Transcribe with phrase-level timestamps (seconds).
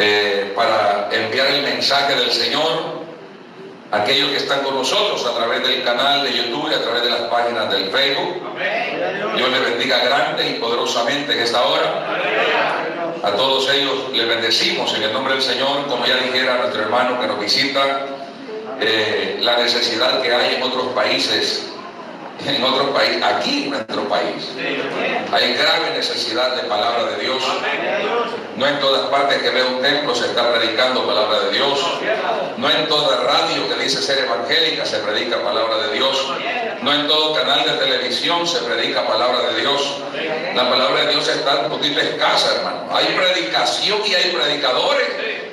[0.00, 2.98] eh, para enviar el mensaje del Señor
[3.90, 7.02] a aquellos que están con nosotros a través del canal de YouTube y a través
[7.02, 8.42] de las páginas del Facebook.
[9.36, 12.06] Dios les bendiga grande y poderosamente en esta hora.
[13.22, 17.20] A todos ellos les bendecimos en el nombre del Señor, como ya dijera nuestro hermano
[17.20, 18.06] que nos visita,
[18.80, 21.72] eh, la necesidad que hay en otros países
[22.46, 24.48] en otro país, aquí en nuestro país.
[25.32, 27.42] Hay grave necesidad de palabra de Dios.
[28.56, 31.78] No en todas partes que veo un templo se está predicando palabra de Dios.
[32.56, 36.32] No en toda radio que dice ser evangélica se predica palabra de Dios.
[36.82, 40.02] No en todo canal de televisión se predica palabra de Dios.
[40.54, 42.88] La palabra de Dios está un poquito escasa, hermano.
[42.92, 45.08] Hay predicación y hay predicadores,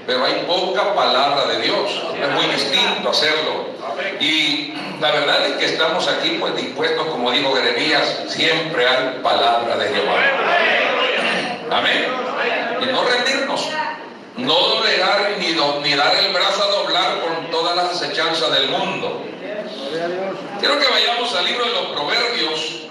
[0.08, 2.04] pero hay poca palabra de Dios.
[2.22, 3.75] Es muy distinto hacerlo.
[4.20, 9.78] Y la verdad es que estamos aquí pues dispuestos, como dijo Jeremías, siempre a palabra
[9.78, 10.18] de Jehová.
[11.72, 12.06] Amén.
[12.82, 13.70] Y no rendirnos,
[14.38, 19.24] no doblegar ni, ni dar el brazo a doblar con todas las acechanzas del mundo.
[20.60, 22.82] Quiero que vayamos al libro de los Proverbios.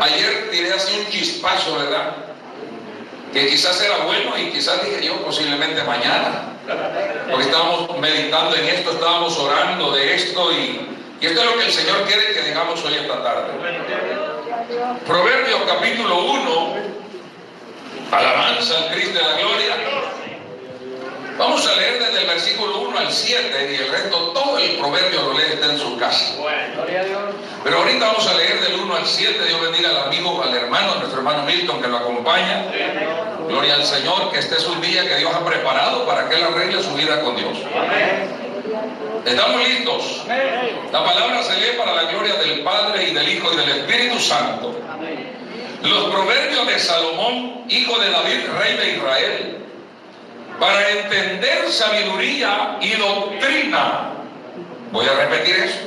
[0.00, 2.16] Ayer tiré así un chispazo, ¿verdad?
[3.32, 6.53] Que quizás era bueno y quizás dije yo posiblemente mañana.
[7.30, 10.88] Porque estábamos meditando en esto, estábamos orando de esto y,
[11.20, 13.52] esto es lo que el Señor quiere que digamos hoy esta tarde.
[15.06, 16.74] Proverbios capítulo 1,
[18.12, 20.13] alabanza al Cristo de la gloria.
[21.36, 25.22] Vamos a leer desde el versículo 1 al 7 y el resto, todo el proverbio
[25.22, 26.34] lo lee está en su casa.
[27.64, 29.44] Pero ahorita vamos a leer del 1 al 7.
[29.44, 32.66] Dios bendiga al amigo, al hermano, nuestro hermano Milton que lo acompaña.
[33.48, 36.44] Gloria al Señor, que este es un día que Dios ha preparado para que él
[36.44, 37.58] arregle su vida con Dios.
[39.24, 40.24] ¿Estamos listos?
[40.92, 44.20] La palabra se lee para la gloria del Padre y del Hijo y del Espíritu
[44.20, 44.72] Santo.
[45.82, 49.63] Los proverbios de Salomón, hijo de David, rey de Israel
[50.58, 54.12] para entender sabiduría y doctrina.
[54.92, 55.78] Voy a repetir eso.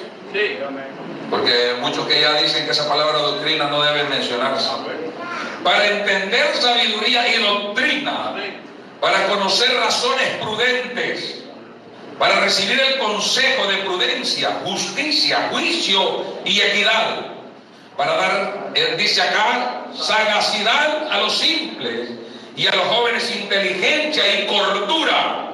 [1.30, 4.70] Porque muchos que ya dicen que esa palabra doctrina no debe mencionarse.
[5.64, 8.36] Para entender sabiduría y doctrina,
[9.02, 11.44] para conocer razones prudentes,
[12.18, 17.28] para recibir el consejo de prudencia, justicia, juicio y equidad,
[17.96, 22.27] para dar, eh, dice acá, sagacidad a los simples
[22.58, 25.52] y a los jóvenes inteligencia y cordura.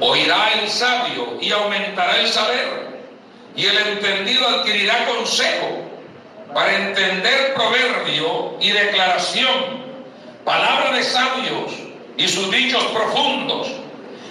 [0.00, 3.00] Oirá el sabio y aumentará el saber,
[3.56, 5.82] y el entendido adquirirá consejo
[6.54, 9.88] para entender proverbio y declaración,
[10.44, 11.72] palabra de sabios
[12.16, 13.68] y sus dichos profundos.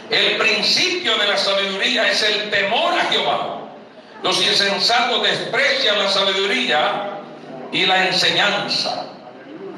[0.10, 3.60] El principio de la sabiduría es el temor a Jehová.
[4.24, 7.20] Los insensatos desprecian la sabiduría
[7.74, 9.06] y la enseñanza.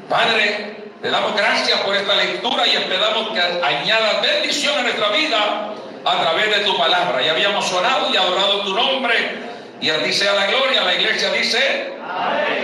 [0.08, 5.72] Padre, te damos gracias por esta lectura y esperamos que añada bendición a nuestra vida
[6.04, 7.22] a través de tu palabra.
[7.22, 9.38] Ya habíamos orado y adorado tu nombre
[9.80, 10.82] y a ti sea la gloria.
[10.82, 11.94] La iglesia dice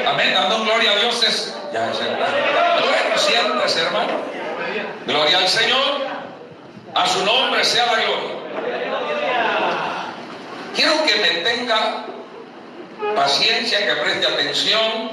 [0.06, 0.34] amén.
[0.34, 1.56] Dando gloria a Dios es.
[1.72, 4.12] Ya es Bueno, siéntese, hermano.
[5.06, 6.06] Gloria al Señor.
[6.94, 8.36] A su nombre sea la gloria.
[10.74, 12.06] Quiero que me tenga
[13.14, 15.10] paciencia, que preste atención,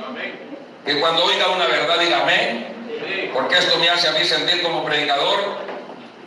[0.85, 2.73] que cuando oiga una verdad diga amén
[3.33, 5.39] porque esto me hace a mí sentir como predicador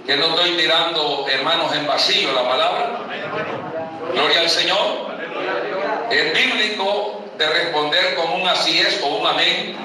[0.06, 3.00] que no estoy tirando hermanos en vacío la palabra.
[4.12, 5.16] Gloria al Señor.
[6.10, 9.76] Es bíblico de responder con un así es o un amén.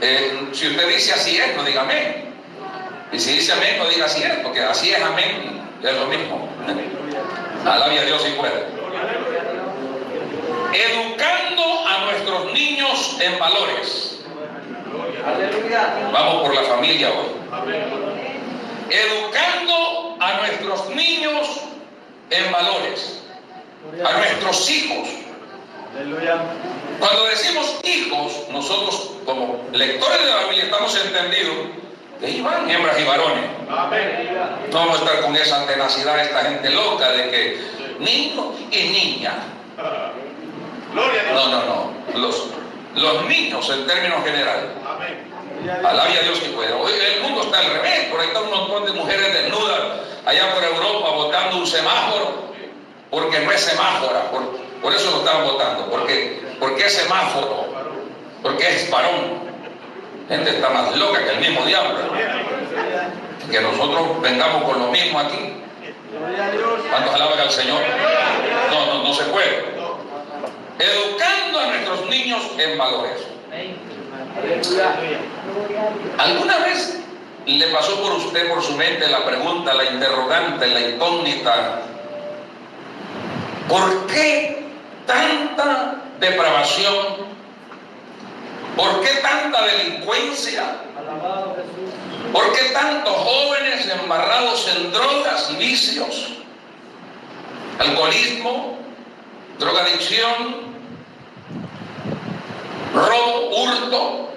[0.00, 2.34] Eh, si usted dice así es, no diga amén.
[3.12, 6.48] Y si dice amén, no diga así es, porque así es amén, es lo mismo.
[7.64, 8.66] Alabia a Dios y puede.
[10.72, 14.19] Educando a nuestros niños en valores.
[16.12, 17.26] Vamos por la familia hoy.
[18.90, 21.60] Educando a nuestros niños
[22.30, 23.22] en valores,
[24.04, 25.08] a nuestros hijos.
[26.98, 31.56] Cuando decimos hijos, nosotros como lectores de la Biblia estamos entendidos
[32.20, 33.44] que ahí van hembras y varones.
[34.70, 37.60] No vamos a estar con esa tenacidad, esta gente loca de que
[37.98, 39.34] niño y niña.
[41.34, 42.18] No, no, no.
[42.18, 42.48] Los,
[42.96, 44.64] los niños en términos generales.
[45.68, 46.76] Alabia a Dios que pueda.
[46.76, 49.80] Hoy el mundo está al revés, por ahí está un montón de mujeres desnudas
[50.24, 52.52] allá por Europa votando un semáforo,
[53.10, 57.66] porque no es semáfora, por, eso lo estaban votando, porque, porque es semáforo,
[58.42, 59.50] porque es varón.
[60.28, 61.98] Gente está más loca que el mismo diablo.
[63.50, 65.54] Que nosotros vengamos con lo mismo aquí.
[66.88, 67.80] ¿Cuántos alaban al Señor?
[68.70, 69.64] No, no, no se puede.
[70.78, 73.26] Educando a nuestros niños en valores.
[76.18, 77.00] ¿Alguna vez
[77.46, 81.82] le pasó por usted, por su mente, la pregunta, la interrogante, la incógnita?
[83.68, 84.66] ¿Por qué
[85.06, 87.30] tanta depravación?
[88.76, 90.76] ¿Por qué tanta delincuencia?
[92.32, 96.28] ¿Por qué tantos jóvenes embarrados en drogas y vicios?
[97.78, 98.78] Alcoholismo,
[99.58, 100.69] drogadicción,
[102.94, 104.28] robo, hurto,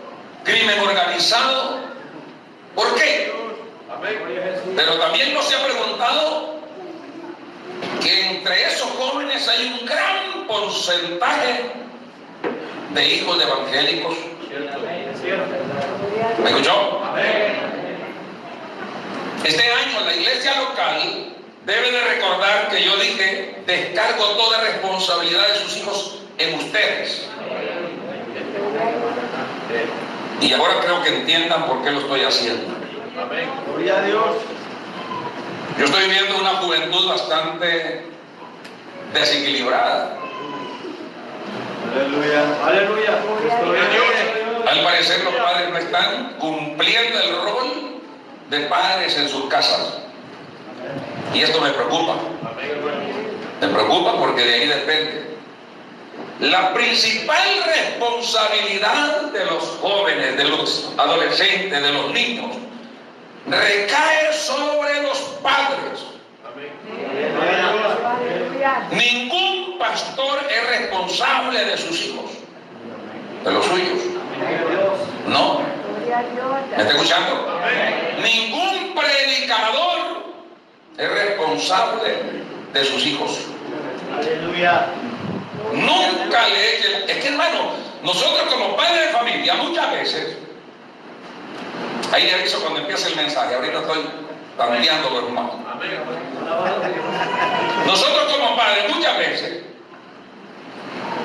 [0.44, 1.80] crimen organizado.
[2.76, 3.32] ¿Por qué?
[4.76, 6.56] Pero también nos ha preguntado
[8.02, 11.72] que entre esos jóvenes hay un gran porcentaje
[12.94, 14.16] de hijos evangélicos.
[16.44, 17.02] ¿Me escuchó?
[19.44, 21.34] Este año la iglesia local
[21.66, 27.28] debe de recordar que yo dije, descargo toda responsabilidad de sus hijos en ustedes.
[30.42, 32.74] Y ahora creo que entiendan por qué lo estoy haciendo.
[33.68, 34.36] Gloria a Dios.
[35.78, 38.06] Yo estoy viendo una juventud bastante
[39.14, 40.18] desequilibrada.
[41.94, 42.44] Aleluya.
[42.66, 43.20] Aleluya.
[44.68, 48.02] Al parecer los padres no están cumpliendo el rol
[48.50, 50.00] de padres en sus casas.
[51.34, 52.16] Y esto me preocupa.
[53.62, 55.33] Me preocupa porque de ahí depende.
[56.40, 62.56] La principal responsabilidad de los jóvenes, de los adolescentes, de los niños,
[63.48, 66.06] recae sobre los padres.
[68.92, 72.32] Ningún pastor es responsable de sus hijos,
[73.44, 74.00] de los suyos.
[75.28, 75.62] No.
[76.76, 77.60] ¿Me está escuchando?
[78.22, 80.24] Ningún predicador
[80.98, 82.18] es responsable
[82.74, 83.40] de sus hijos.
[84.18, 84.88] Aleluya.
[85.72, 87.10] Nunca le echen.
[87.10, 87.72] Es que hermano,
[88.04, 90.38] nosotros como padres de familia muchas veces,
[92.12, 94.10] ahí le aviso cuando empieza el mensaje, ahorita estoy
[94.58, 95.56] cambiando los hermanos.
[97.86, 99.64] Nosotros como padres muchas veces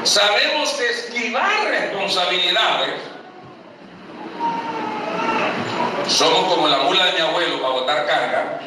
[0.04, 2.94] sabemos esquivar responsabilidades.
[6.06, 8.60] Somos como la mula de mi abuelo para botar carga.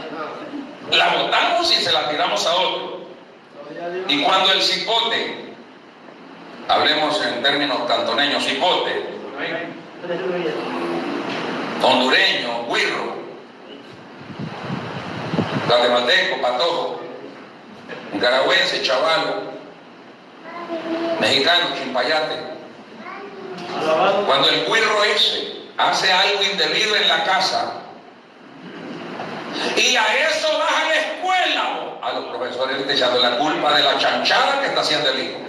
[0.92, 3.02] La botamos y se la tiramos a otro.
[4.08, 5.41] Y cuando el cipote
[6.68, 9.06] hablemos en términos cantoneños, cipote,
[11.84, 13.16] hondureño, guirro,
[15.68, 17.02] guatemalteco, patojo,
[18.14, 19.52] nicaragüense, chavalo,
[21.20, 22.52] mexicano, chimpayate.
[24.26, 27.74] Cuando el guirro ese hace algo indebido en la casa
[29.76, 30.66] y a eso la
[31.32, 35.20] escuela, a los profesores le echando la culpa de la chanchada que está haciendo el
[35.24, 35.40] hijo.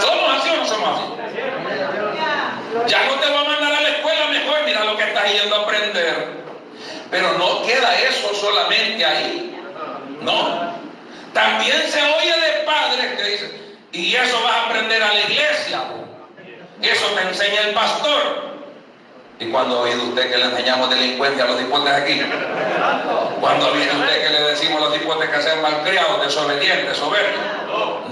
[0.00, 1.04] ¿Somos así o no somos así?
[2.86, 5.56] Ya no te va a mandar a la escuela mejor, mira lo que estás yendo
[5.56, 6.38] a aprender.
[7.10, 9.60] Pero no queda eso solamente ahí.
[10.20, 10.74] No.
[11.32, 15.82] También se oye de padres que dicen, y eso vas a aprender a la iglesia.
[16.82, 18.57] Eso te enseña el pastor.
[19.40, 22.20] ¿Y cuando ha oído usted que le enseñamos delincuencia a los hipotes aquí?
[23.40, 27.44] ¿Cuándo ha visto usted que le decimos a los hipotes que sean malcriados, desobedientes, soberbios?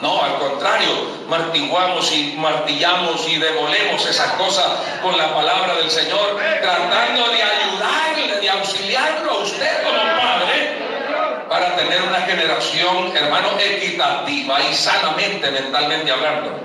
[0.00, 0.88] No, al contrario,
[1.28, 4.66] martiguamos y martillamos y devolemos esas cosas
[5.02, 10.25] con la palabra del Señor, tratando de ayudarle, de auxiliarlo a usted como
[11.76, 16.58] para tener una generación, hermano, equitativa y sanamente, mentalmente hablando.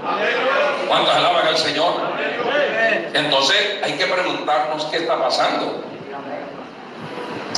[0.87, 1.93] ¿Cuántos alaban al Señor?
[3.13, 5.83] Entonces hay que preguntarnos qué está pasando.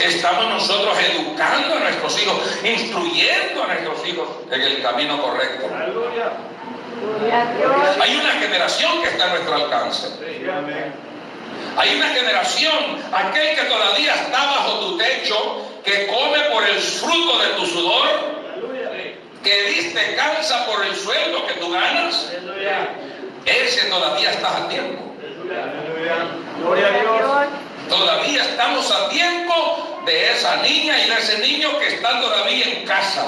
[0.01, 5.67] Estamos nosotros educando a nuestros hijos, instruyendo a nuestros hijos en el camino correcto.
[8.01, 10.07] Hay una generación que está a nuestro alcance.
[11.77, 17.39] Hay una generación, aquel que todavía está bajo tu techo, que come por el fruto
[17.39, 18.07] de tu sudor,
[19.43, 22.31] que diste calza por el sueldo que tú ganas,
[23.45, 25.13] ese todavía está a tiempo.
[26.59, 27.63] Gloria a Dios.
[27.93, 32.85] Todavía estamos a tiempo de esa niña y de ese niño que está todavía en
[32.87, 33.23] casa.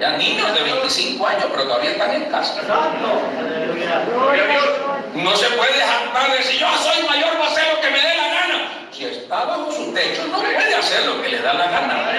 [0.00, 2.62] Ya niños de 25 años, pero todavía están en casa.
[5.14, 8.00] No se puede jactar de decir, yo soy mayor, voy a hacer lo que me
[8.00, 8.88] dé la gana.
[8.90, 12.10] Si está bajo su techo, no puede hacer lo que le da la gana.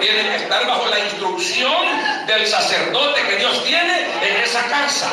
[0.00, 5.08] Tiene que estar bajo la instrucción del sacerdote que Dios tiene en esa casa.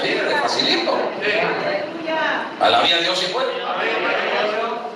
[0.00, 0.98] Sí, facilito.
[2.60, 3.52] Alabía a Dios y puede.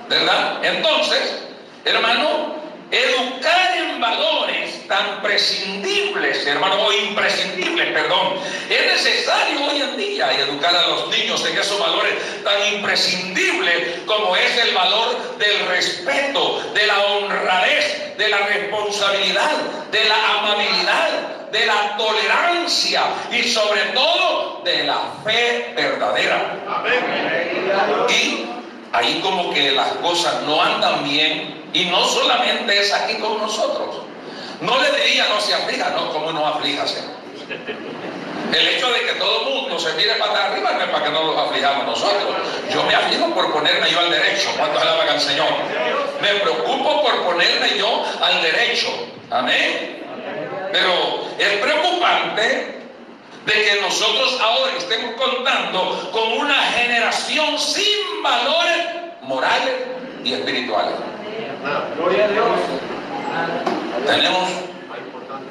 [0.09, 0.59] ¿Verdad?
[0.63, 1.43] Entonces,
[1.85, 2.55] hermano,
[2.91, 8.35] educar en valores tan prescindibles, hermano, o imprescindibles, perdón.
[8.69, 12.13] Es necesario hoy en día educar a los niños en esos valores
[12.43, 19.51] tan imprescindibles como es el valor del respeto, de la honradez, de la responsabilidad,
[19.91, 26.55] de la amabilidad, de la tolerancia y sobre todo de la fe verdadera.
[28.09, 28.45] Y
[28.91, 34.01] ahí como que las cosas no andan bien y no solamente es aquí con nosotros.
[34.61, 37.01] No le diría no se aflija, no, como no aflíjase.
[38.53, 41.11] El hecho de que todo el mundo se mire para arriba no es para que
[41.11, 42.35] no nos aflijamos nosotros.
[42.73, 44.49] Yo me aflijo por ponerme yo al derecho.
[44.57, 45.47] ¿Cuántos alaban al Señor?
[46.21, 48.87] Me preocupo por ponerme yo al derecho.
[49.29, 50.03] Amén.
[50.71, 52.77] Pero es preocupante
[53.45, 58.87] de que nosotros ahora estemos contando con una generación sin valores
[59.21, 59.75] morales
[60.23, 60.95] y espirituales.
[64.05, 64.49] Tenemos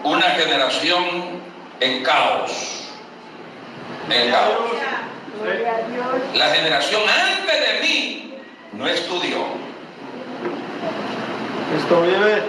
[0.05, 1.05] una generación
[1.81, 2.86] en caos.
[6.35, 8.35] La generación antes de mí
[8.73, 9.39] no estudió.
[11.77, 12.43] Esto vive.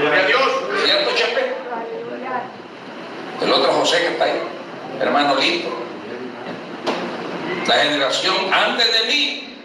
[0.00, 0.42] Gloria a Dios.
[0.84, 1.54] ¿Cierto, Chepe?
[3.42, 4.42] El otro José que está ahí,
[5.00, 5.70] hermano Lito.
[7.66, 9.56] La generación antes de mí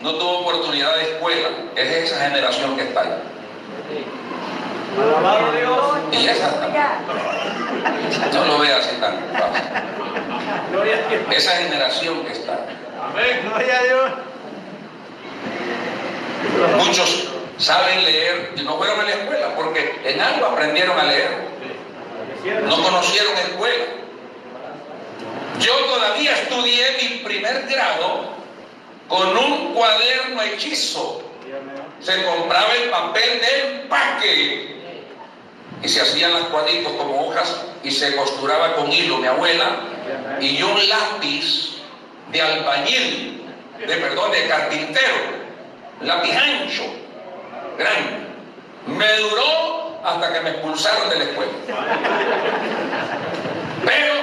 [0.00, 1.48] no tuvo oportunidad de escuela.
[1.76, 3.12] Es esa generación que está ahí.
[5.00, 5.80] Alabado Dios.
[6.12, 6.50] Y esa
[8.32, 9.62] no lo vea así tan fácil.
[10.70, 11.22] Gloria a Dios.
[11.30, 12.66] Esa generación que está.
[13.00, 13.40] Amén.
[13.44, 14.10] Gloria a Dios.
[16.84, 21.52] Muchos saben leer y no fueron a la escuela porque en algo aprendieron a leer.
[22.64, 23.84] No conocieron escuela.
[25.60, 28.32] Yo todavía estudié mi primer grado
[29.08, 31.22] con un cuaderno hechizo.
[32.00, 34.81] Se compraba el papel de empaque
[35.82, 39.80] y se hacían los cuadritos como hojas y se costuraba con hilo mi abuela
[40.40, 41.82] y un lápiz
[42.30, 43.44] de albañil,
[43.78, 45.14] de perdón, de carpintero,
[46.00, 46.84] lápiz ancho,
[47.76, 48.22] grande.
[48.86, 51.52] Me duró hasta que me expulsaron de la escuela.
[53.84, 54.14] Pero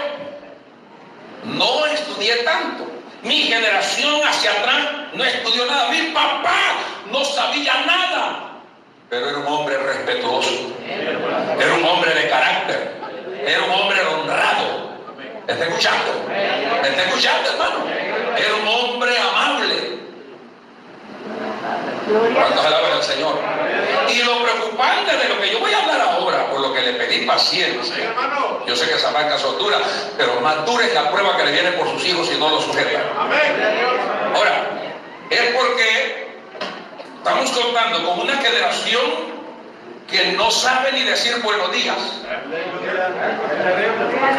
[1.43, 2.85] no estudié tanto.
[3.23, 5.89] Mi generación hacia atrás no estudió nada.
[5.89, 6.55] Mi papá
[7.11, 8.48] no sabía nada.
[9.09, 10.51] Pero era un hombre respetuoso.
[11.59, 12.93] Era un hombre de carácter.
[13.45, 14.89] Era un hombre honrado.
[15.47, 16.25] ¿Me está escuchando?
[16.27, 17.85] ¿Me está escuchando, hermano?
[18.37, 19.99] Era un hombre amable.
[22.35, 23.39] ¿Cuántos alaban al Señor?
[24.09, 26.93] Y lo preocupante de lo que yo voy a hablar ahora, por lo que le
[26.93, 28.13] pedí paciencia.
[28.65, 29.81] Yo sé que esa banca son duras,
[30.17, 32.61] pero más dura es la prueba que le viene por sus hijos si no lo
[32.61, 33.01] sujeta.
[34.35, 34.69] Ahora,
[35.29, 36.18] es porque
[37.19, 39.39] estamos contando con una generación
[40.09, 41.97] que no sabe ni decir buenos días.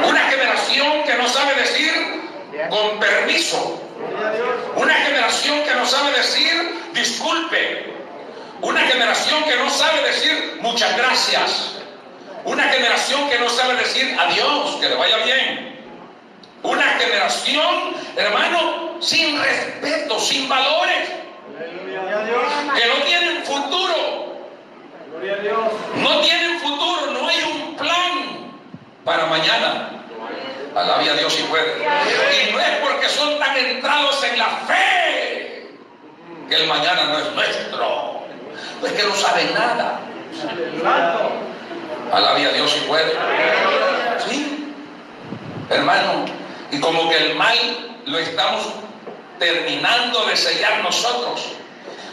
[0.08, 1.92] Una generación que no sabe decir
[2.70, 3.82] con permiso.
[4.76, 7.94] Una generación que no sabe decir disculpe.
[8.62, 11.76] Una generación que no sabe decir muchas gracias.
[12.44, 15.78] Una generación que no sabe decir adiós, que le vaya bien.
[16.62, 21.08] Una generación, hermano, sin respeto, sin valores,
[21.60, 24.30] que no tienen futuro.
[25.96, 28.52] No tienen futuro, no hay un plan
[29.04, 29.90] para mañana.
[30.74, 31.76] Alabe a Dios si puede.
[31.78, 35.68] Y no es porque son tan entrados en la fe
[36.48, 38.20] que el mañana no es nuestro.
[38.80, 40.00] No es que no saben nada.
[42.12, 43.12] Alabe a Dios si puede.
[44.26, 44.74] Sí,
[45.68, 46.24] hermano.
[46.70, 47.58] Y como que el mal
[48.06, 48.72] lo estamos
[49.40, 51.40] terminando de sellar nosotros.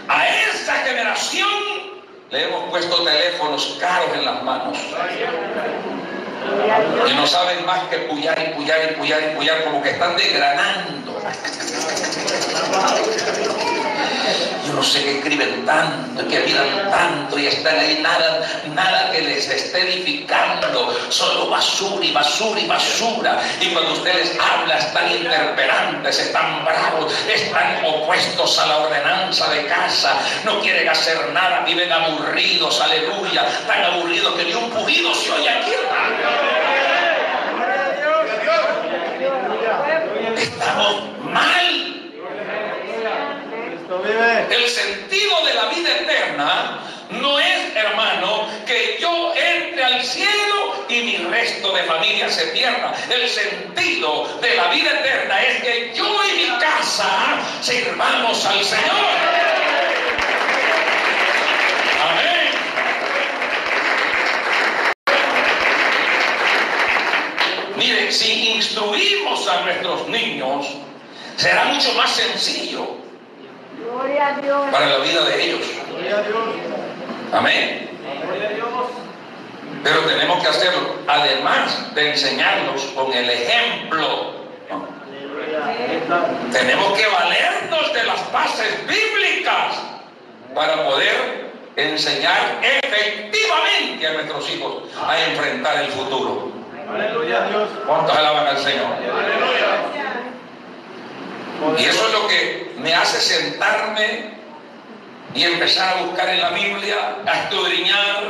[0.07, 1.49] A esa generación
[2.31, 4.77] le hemos puesto teléfonos caros en las manos.
[7.07, 10.15] Y no saben más que puyar y puyar y puyar y puyar, como que están
[10.15, 11.21] desgranando.
[14.77, 19.49] No sé que escriben tanto, que miran tanto y están ahí nada, nada que les
[19.49, 23.41] esté edificando, solo basura y basura y basura.
[23.59, 29.65] Y cuando usted les habla están interpelantes, están bravos, están opuestos a la ordenanza de
[29.65, 30.13] casa,
[30.45, 35.49] no quieren hacer nada, viven aburridos, aleluya, tan aburridos que ni un pujido se oye
[35.49, 35.71] aquí,
[40.37, 41.06] Estamos
[52.27, 52.93] que se pierda.
[53.09, 59.15] El sentido de la vida eterna es que yo y mi casa sirvamos al Señor.
[62.03, 62.51] Amén.
[67.77, 70.67] Miren, si instruimos a nuestros niños,
[71.37, 72.97] será mucho más sencillo
[74.71, 75.65] para la vida de ellos.
[77.31, 77.86] Amén.
[79.79, 79.83] A.
[79.83, 84.33] Pero tenemos que hacerlo, además de enseñarlos con el ejemplo.
[86.51, 89.81] Tenemos que valernos de las bases bíblicas
[90.53, 96.51] para poder enseñar efectivamente a nuestros hijos a enfrentar el futuro.
[96.91, 97.69] Aleluya a Dios.
[97.85, 98.87] ¿Cuántos alaban al Señor?
[98.93, 99.97] Aleluya.
[101.77, 104.31] Y eso es lo que me hace sentarme
[105.33, 108.23] y empezar a buscar en la Biblia, a escudriñar.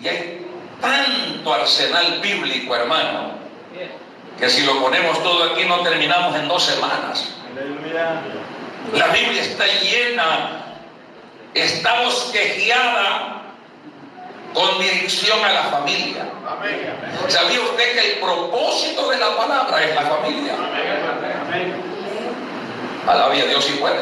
[0.00, 0.46] Y hay
[0.84, 3.32] tanto arsenal bíblico, hermano,
[4.38, 7.28] que si lo ponemos todo aquí no terminamos en dos semanas.
[8.92, 10.76] La Biblia está llena,
[11.54, 13.42] está bosquejeada
[14.52, 16.26] con dirección a la familia.
[17.28, 20.54] ¿Sabía usted que el propósito de la palabra es la familia?
[21.46, 21.94] Amén.
[23.06, 24.00] Alabe a Dios si puede.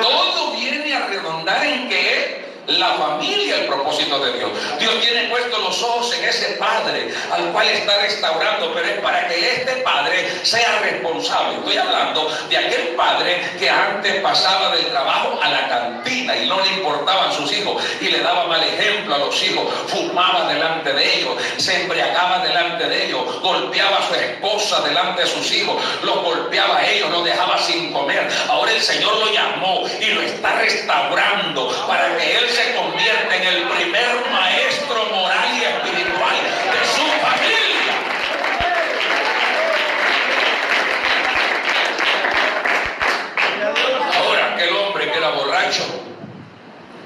[0.00, 2.39] Todo viene a redondar en que
[2.78, 4.50] la familia el propósito de Dios.
[4.78, 9.26] Dios tiene puestos los ojos en ese padre al cual está restaurando, pero es para
[9.28, 11.58] que este padre sea responsable.
[11.58, 16.60] Estoy hablando de aquel padre que antes pasaba del trabajo a la cantina y no
[16.60, 21.18] le importaban sus hijos y le daba mal ejemplo a los hijos, fumaba delante de
[21.18, 26.22] ellos, se embriagaba delante de ellos, golpeaba a su esposa delante de sus hijos, los
[26.22, 28.28] golpeaba a ellos, los dejaba sin comer.
[28.48, 33.42] Ahora el Señor lo llamó y lo está restaurando para que él se convierta en
[33.42, 36.36] el primer maestro moral y espiritual
[36.72, 37.94] de su familia.
[44.18, 45.84] Ahora aquel hombre que era borracho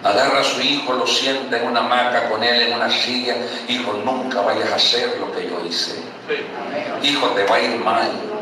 [0.02, 3.36] agarra a su hijo, lo sienta en una hamaca con él en una silla,
[3.68, 6.02] hijo, nunca vayas a hacer lo que yo hice.
[7.02, 8.33] Hijo, te va a ir mal.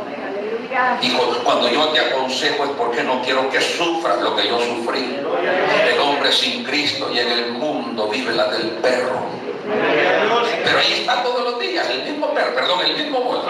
[1.03, 5.19] Hijo, cuando yo te aconsejo es porque no quiero que sufras lo que yo sufrí.
[5.93, 9.42] El hombre sin Cristo y en el mundo vive la del perro.
[9.65, 13.47] Pero ahí está todos los días, el mismo perro, perdón, el mismo modo.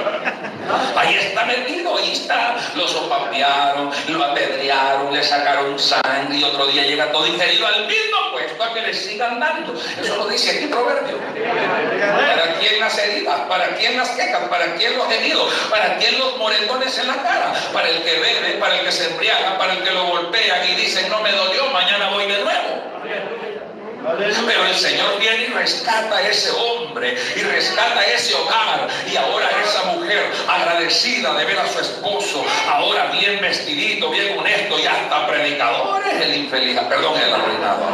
[0.96, 2.56] Ahí está metido, ahí está.
[2.74, 8.18] Lo sopapearon, lo apedrearon, le sacaron sangre y otro día llega todo ingerido al mismo
[8.32, 9.74] puesto a que le sigan dando.
[9.74, 11.18] Eso lo dice aquí Proverbio.
[11.18, 13.40] ¿Para quién las heridas?
[13.48, 14.48] ¿Para quién las quejas?
[14.48, 15.52] ¿Para quién los heridos?
[15.70, 17.52] ¿Para quién los moretones en la cara?
[17.72, 20.74] Para el que bebe, para el que se embriaga, para el que lo golpean y
[20.74, 23.61] dicen no me dolió, mañana voy de nuevo.
[24.02, 28.88] Pero el Señor viene y rescata a ese hombre y rescata ese hogar.
[29.10, 34.78] Y ahora esa mujer agradecida de ver a su esposo, ahora bien vestidito, bien honesto
[34.78, 37.84] y hasta predicadores, el infeliz, perdón, el arruinado.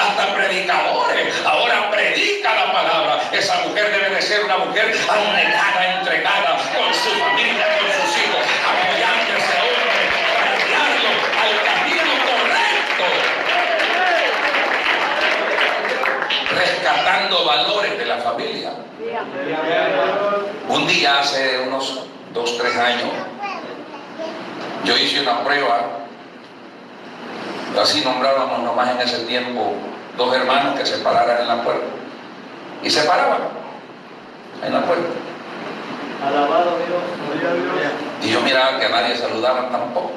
[0.00, 3.20] Hasta predicadores, ahora predica la palabra.
[3.32, 8.44] Esa mujer debe de ser una mujer abnegada, entregada con su familia, con sus hijos,
[8.64, 10.02] apoyando a ese hombre
[10.34, 11.10] para guiarlo
[11.42, 13.04] al camino correcto.
[17.30, 18.72] Rescatando valores de la familia.
[20.68, 23.10] Un día, hace unos dos, tres años,
[24.84, 25.86] yo hice una prueba,
[27.80, 29.74] así nombrábamos nomás en ese tiempo
[30.16, 31.86] dos hermanos que se pararan en la puerta.
[32.82, 33.40] Y se paraban
[34.64, 35.08] en la puerta.
[36.26, 37.02] Alabado Dios.
[37.26, 37.92] Gloria a Dios.
[38.22, 40.12] Y yo miraba que nadie saludaban tampoco.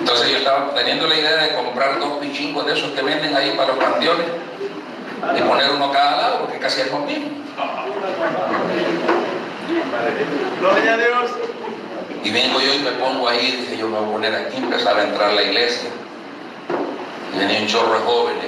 [0.00, 3.52] Entonces yo estaba teniendo la idea de comprar dos pichingos de esos que venden ahí
[3.56, 4.26] para los panteones
[5.36, 7.28] y poner uno a cada lado, porque casi es lo mismo.
[10.60, 11.30] Gloria a Dios.
[12.24, 15.00] Y vengo yo y me pongo ahí, dije yo me voy a poner aquí, empezaba
[15.00, 15.90] a entrar a la iglesia.
[17.34, 18.46] Y venía un chorro de jóvenes.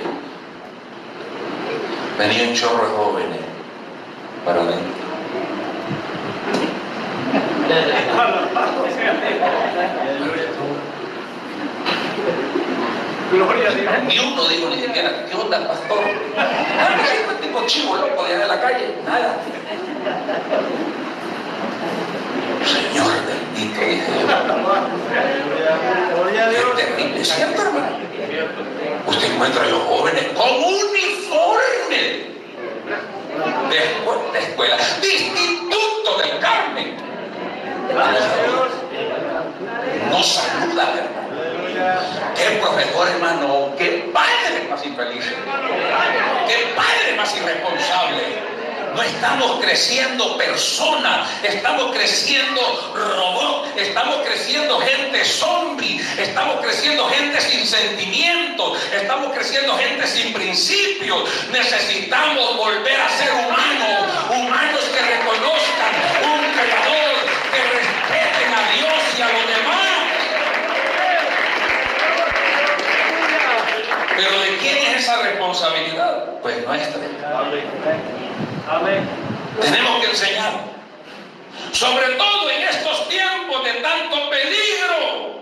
[2.18, 3.38] Venía un chorro de jóvenes
[4.44, 5.00] para adentro.
[13.30, 13.92] Gloria a Dios.
[14.08, 16.02] Ni uno dijo ni siquiera, ¿qué onda, pastor?
[16.02, 18.94] ¿qué es este tipo chivo loco de de la calle?
[19.06, 19.36] Nada.
[22.64, 24.26] Señor bendito, dije yo.
[26.16, 26.76] Gloria a Dios.
[26.76, 27.86] terrible, ¿cierto, hermano?
[29.06, 32.30] Usted encuentra a los jóvenes con uniforme
[33.70, 36.96] de escuela, de, escuela, de Instituto del Carmen.
[40.10, 41.19] No saluda, hermano.
[42.36, 43.74] Qué profesor, hermano.
[43.76, 45.24] Qué padre más infeliz.
[46.48, 48.50] Qué padre más irresponsable.
[48.94, 52.60] No estamos creciendo personas, estamos creciendo
[52.92, 61.22] robots, estamos creciendo gente zombie, estamos creciendo gente sin sentimientos, estamos creciendo gente sin principios.
[61.52, 67.14] Necesitamos volver a ser humanos, humanos que reconozcan un creador,
[67.52, 69.79] que respeten a Dios y a los demás.
[74.20, 76.40] Pero ¿de quién es esa responsabilidad?
[76.42, 77.00] Pues nuestra.
[77.38, 77.64] Amén.
[78.68, 79.08] Amén.
[79.60, 80.52] Tenemos que enseñar.
[81.72, 85.40] Sobre todo en estos tiempos de tanto peligro,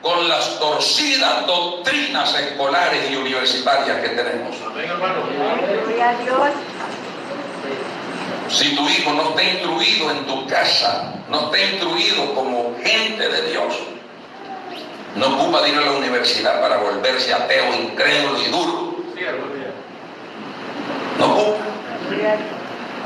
[0.00, 4.56] con las torcidas doctrinas escolares y universitarias que tenemos.
[4.64, 5.24] Amén, hermano.
[5.84, 6.50] Gloria a Dios.
[8.48, 13.50] Si tu hijo no está instruido en tu casa, no está instruido como gente de
[13.50, 13.74] Dios,
[15.18, 18.96] no ocupa de ir a la universidad para volverse ateo, incrédulo y duro.
[21.18, 21.64] No ocupa.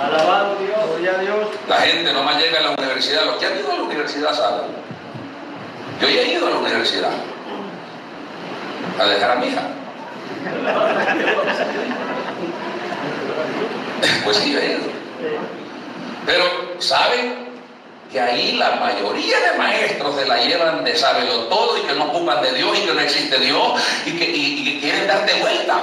[0.00, 1.20] Alabado Dios.
[1.20, 1.48] Dios.
[1.68, 3.24] La gente nomás llega a la universidad.
[3.24, 4.70] Los que han ido a la universidad saben.
[6.00, 7.10] Yo ya he ido a la universidad.
[8.98, 9.62] A dejar a mi hija.
[14.24, 14.80] Pues sí, yo he ido.
[16.26, 16.44] Pero,
[16.78, 17.51] ¿saben?
[18.12, 22.04] Que ahí la mayoría de maestros se la llevan de sábelo todo y que no
[22.04, 23.72] ocupan de Dios y que no existe Dios
[24.04, 25.80] y que, y- y que quieren darte vuelta.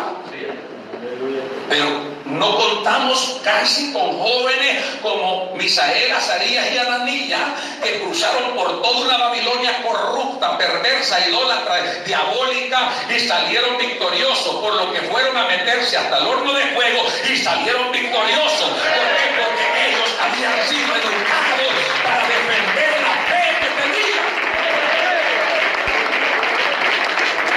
[1.70, 1.86] Pero
[2.26, 7.40] no contamos casi con jóvenes como Misael, Azarías y Ananilla
[7.84, 14.94] que cruzaron por toda una Babilonia corrupta, perversa, idólatra, diabólica y salieron victoriosos, por lo
[14.94, 17.02] que fueron a meterse hasta el horno de fuego
[17.34, 18.70] y salieron victoriosos.
[18.70, 19.42] ¿Por qué?
[19.42, 24.26] Porque ellos habían sido educados para defender la fe que tenían.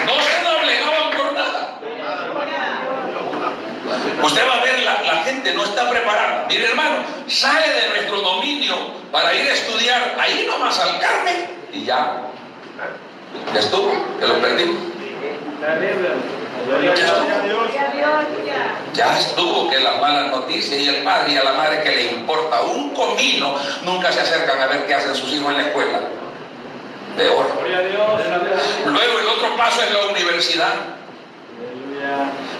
[0.06, 1.78] No se doblegaban por nada.
[4.22, 6.46] Usted va a ver, la, la gente no está preparada.
[6.48, 8.74] Mire hermano, sale de nuestro dominio
[9.10, 12.22] para ir a estudiar ahí nomás al Carmen y ya.
[13.52, 14.76] Ya estuvo, que lo perdimos.
[15.60, 16.08] Terrible.
[16.66, 17.10] Gloria a Dios.
[17.44, 18.12] Gloria a Dios.
[18.94, 22.12] Ya estuvo que las malas noticias y el padre y a la madre que le
[22.12, 26.00] importa un comino nunca se acercan a ver qué hacen sus hijos en la escuela.
[27.16, 27.46] Peor.
[27.58, 28.20] Gloria a Dios.
[28.86, 30.74] Luego el otro paso es la universidad.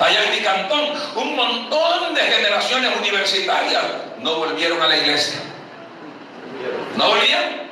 [0.01, 3.83] Allá en mi cantón, un montón de generaciones universitarias
[4.21, 5.41] no volvieron a la iglesia.
[6.97, 7.72] ¿No volvían?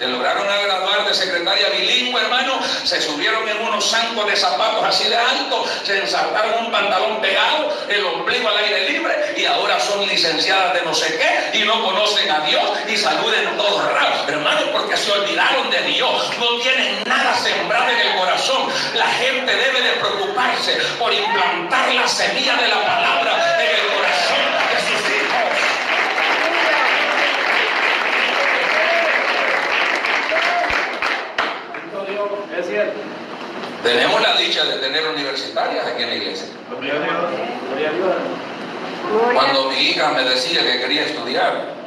[0.00, 2.58] Se lograron a graduar de secretaria bilingüe, hermano.
[2.84, 5.62] Se subieron en unos zancos de zapatos así de alto.
[5.84, 9.34] Se ensartaron un pantalón pegado, el ombligo al aire libre.
[9.36, 11.58] Y ahora son licenciadas de no sé qué.
[11.58, 12.62] Y no conocen a Dios.
[12.88, 14.26] Y saluden todos raros.
[14.26, 16.30] Hermano, porque se olvidaron de Dios.
[16.38, 18.72] No tienen nada sembrado en el corazón.
[18.94, 24.44] La gente debe de preocuparse por implantar la semilla de la palabra en el corazón
[24.72, 25.80] de sus hijos.
[31.74, 32.58] Bendito Dios.
[32.58, 33.00] Es cierto.
[33.82, 36.48] Tenemos la dicha de tener universitarias aquí en la iglesia.
[39.34, 41.80] Cuando mi hija me decía que quería estudiar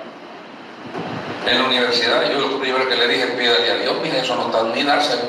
[1.45, 4.47] en la universidad, yo lo primero que le dije, pídale a Dios, mira, eso no
[4.47, 5.23] está ni dárselo.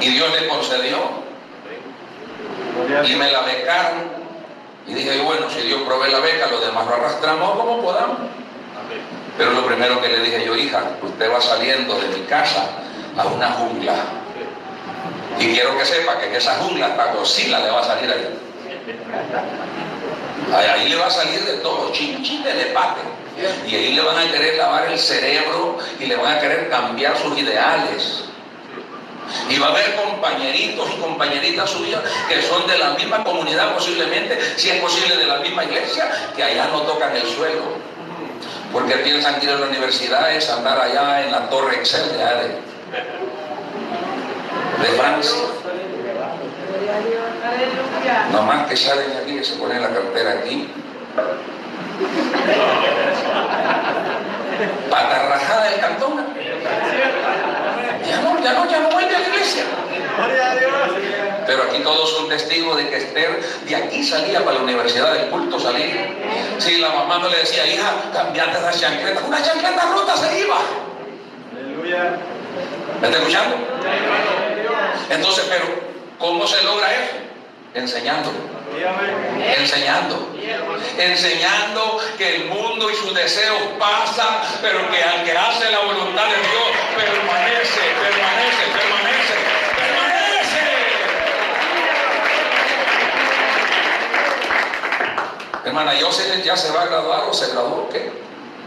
[0.00, 0.98] Y Dios le concedió
[3.06, 4.24] y me la becaron.
[4.86, 8.18] Y dije, bueno, si Dios provee la beca, los demás lo arrastramos como podamos.
[9.36, 12.68] Pero lo primero que le dije yo, hija, usted va saliendo de mi casa
[13.16, 13.94] a una jungla.
[15.38, 18.38] Y quiero que sepa que en esa jungla hasta Godzilla le va a salir ahí.
[20.54, 23.00] Ahí, le va a salir de todo, chinchín de lepate.
[23.66, 27.16] Y ahí le van a querer lavar el cerebro y le van a querer cambiar
[27.18, 28.24] sus ideales.
[29.48, 34.38] Y va a haber compañeritos y compañeritas suyas que son de la misma comunidad posiblemente,
[34.56, 37.62] si es posible de la misma iglesia, que allá no tocan el suelo.
[38.72, 42.22] Porque piensan que ir a la universidad es andar allá en la torre Excel de,
[42.22, 42.42] allá
[44.80, 45.38] de, de Francia.
[48.32, 50.68] Nomás que salen aquí, que se ponen la cartera aquí.
[54.90, 56.26] Patarrajada del cantón.
[58.06, 59.64] Ya no, ya no, ya no vuelve a la iglesia.
[61.46, 65.30] Pero aquí todos son testigos de que Esther de aquí salía para la universidad del
[65.30, 66.08] culto salía.
[66.58, 70.56] Si la mamá no le decía, hija, cambiate las chancletas, una chancleta rota se iba.
[71.52, 72.16] Aleluya.
[73.00, 73.56] ¿Me está escuchando?
[75.10, 75.64] Entonces, pero,
[76.18, 77.12] ¿cómo se logra eso?
[77.74, 78.30] Enseñando.
[79.58, 80.34] Enseñando,
[80.98, 86.24] enseñando que el mundo y sus deseos pasan, pero que al que hace la voluntad
[86.24, 89.34] de Dios permanece, permanece, permanece,
[89.76, 90.24] permanece.
[95.64, 98.10] hermana Jocelyn ya se va a graduar o se graduó, ¿qué?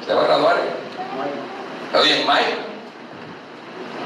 [0.06, 0.58] Se va a graduar
[1.94, 2.56] hoy en mayo,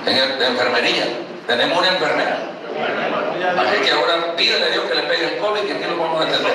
[0.05, 1.05] en, de enfermería.
[1.51, 2.37] Tenemos una enfermera.
[3.59, 6.21] Así que ahora pídele a Dios que le pegue el COVID y aquí lo vamos
[6.21, 6.53] a atender.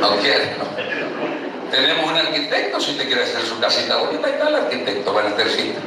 [0.00, 1.70] No quiere, no.
[1.72, 5.26] Tenemos un arquitecto, si te quiere hacer su casita bonita, ahí está el arquitecto, van
[5.26, 5.80] a hacer cita.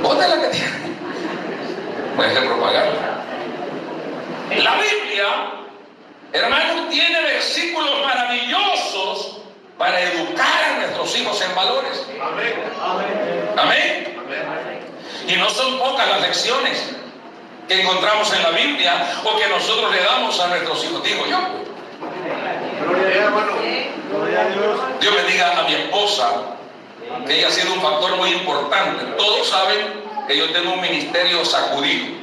[0.00, 0.70] Vos de la que tiene.
[2.16, 3.24] Puedes que propagarla.
[4.56, 5.26] La Biblia,
[6.32, 9.41] hermanos, tiene versículos maravillosos
[9.78, 12.06] para educar a nuestros hijos en valores.
[13.56, 14.18] Amén.
[15.28, 16.94] Y no son pocas las lecciones
[17.68, 21.02] que encontramos en la Biblia o que nosotros le damos a nuestros hijos.
[21.02, 21.38] Digo yo.
[25.00, 26.32] Dios bendiga a mi esposa,
[27.26, 29.04] que ella ha sido un factor muy importante.
[29.16, 32.21] Todos saben que yo tengo un ministerio sacudido.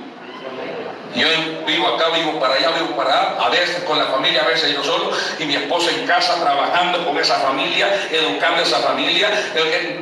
[1.16, 1.28] Yo
[1.66, 4.72] vivo acá, vivo para allá, vivo para allá, a veces con la familia, a veces
[4.74, 9.30] yo solo, y mi esposa en casa trabajando con esa familia, educando a esa familia.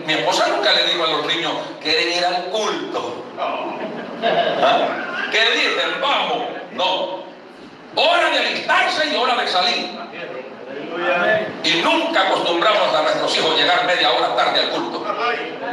[0.06, 3.24] Mi esposa nunca le dijo a los niños, quieren ir al culto.
[4.22, 5.30] ¿Ah?
[5.32, 6.02] ¿Qué dicen?
[6.02, 6.44] Vamos.
[6.74, 7.24] No.
[7.96, 9.90] Hora de alistarse y hora de salir.
[11.64, 15.04] Y nunca acostumbramos a nuestros hijos llegar media hora tarde al culto.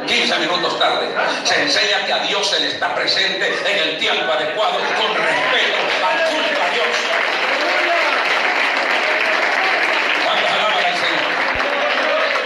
[0.06, 1.08] 15 minutos tarde.
[1.44, 5.78] Se enseña que a Dios se le está presente en el tiempo adecuado, con respeto
[6.04, 6.86] al culto a Dios.
[10.24, 10.50] ¿Cuántos
[11.00, 11.24] Señor?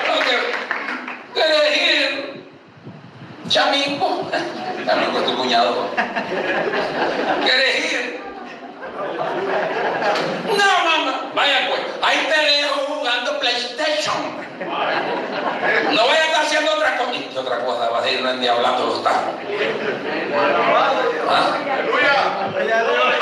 [0.08, 2.44] No, que- ¿Quieres ir?
[3.48, 4.30] Chamico.
[4.86, 5.88] Chamico es tu cuñado.
[7.44, 8.20] ¿Quieres ir?
[10.46, 11.30] No, mamá.
[11.34, 11.80] Vaya pues.
[12.02, 12.57] Ahí te
[13.48, 14.20] PlayStation.
[15.94, 17.14] No vaya a estar haciendo otra cosa.
[17.14, 17.88] ¿Y qué otra cosa?
[17.88, 19.34] Vas a ir hablando los tacos.
[21.28, 21.52] ¿Ah?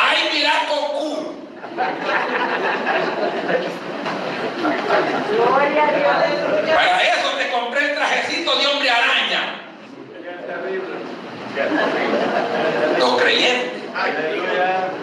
[0.01, 1.35] Ay, mira Goku.
[6.75, 9.63] Para eso te compré el trajecito de hombre araña.
[12.99, 13.73] Los creyentes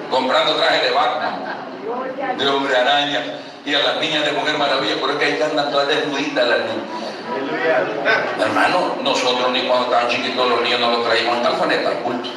[0.09, 3.21] comprando traje de Batman, de hombre araña.
[3.65, 6.59] Y a las niñas de Mujer Maravilla, por eso que ahí andan todas desnuditas las
[6.59, 7.03] niñas.
[8.39, 12.29] Hermano, nosotros ni cuando estaban chiquitos los niños no los traíamos en talfoneta al culto.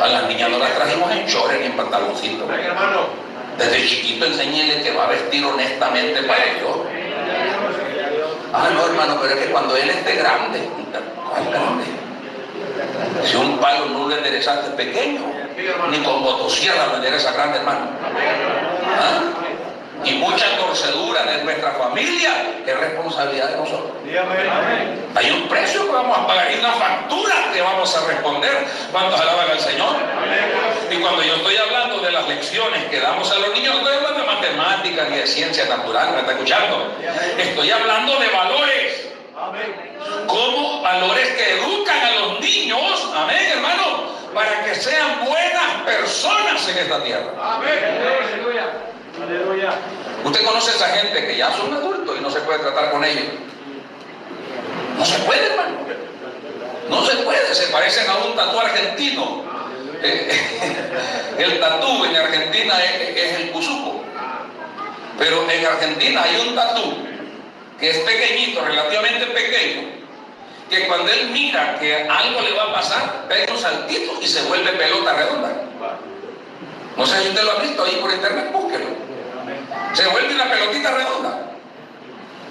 [0.00, 2.44] A las niñas no las trajimos en chores ni en pantaloncito.
[2.44, 3.26] hermano.
[3.58, 6.76] Desde chiquito enseñéle que va a vestir honestamente para Dios.
[8.52, 10.68] Ah, no, hermano, pero es que cuando él esté grande,
[11.28, 11.84] ¿cuál grande?
[13.24, 15.20] Si un palo no lo enderezaste pequeño,
[15.90, 17.88] ni con motosierra lo endereza grande, hermano.
[18.98, 19.22] ¿Ah?
[20.04, 22.30] Y mucha torcedura de nuestra familia
[22.64, 23.92] es responsabilidad de nosotros.
[25.14, 28.66] Hay un precio que vamos a pagar y una factura que vamos a responder.
[28.92, 29.96] ¿Cuántos alaban al Señor?
[30.90, 33.96] Y cuando yo estoy hablando de las lecciones que damos a los niños, no estoy
[33.96, 36.92] hablando de matemáticas ni de ciencia natural, ¿me está escuchando?
[37.38, 39.08] Estoy hablando de valores.
[39.36, 39.96] Amén.
[40.26, 44.04] Como valores que educan a los niños, amén, hermano,
[44.34, 47.32] para que sean buenas personas en esta tierra.
[47.40, 48.95] Amén.
[50.24, 53.04] Usted conoce a esa gente que ya son adultos y no se puede tratar con
[53.04, 53.24] ellos.
[54.98, 55.76] No se puede, hermano.
[56.88, 59.44] No se puede, se parecen a un tatu argentino.
[60.02, 60.32] Eh,
[61.38, 64.02] el tatú en Argentina es, es el cuzuco.
[65.18, 66.96] Pero en Argentina hay un tatú
[67.78, 69.88] que es pequeñito, relativamente pequeño,
[70.70, 74.42] que cuando él mira que algo le va a pasar, pega un saltito y se
[74.42, 75.52] vuelve pelota redonda.
[76.96, 79.05] No sé si usted lo ha visto ahí por internet, búsquelo.
[79.94, 81.38] Se vuelve una pelotita redonda.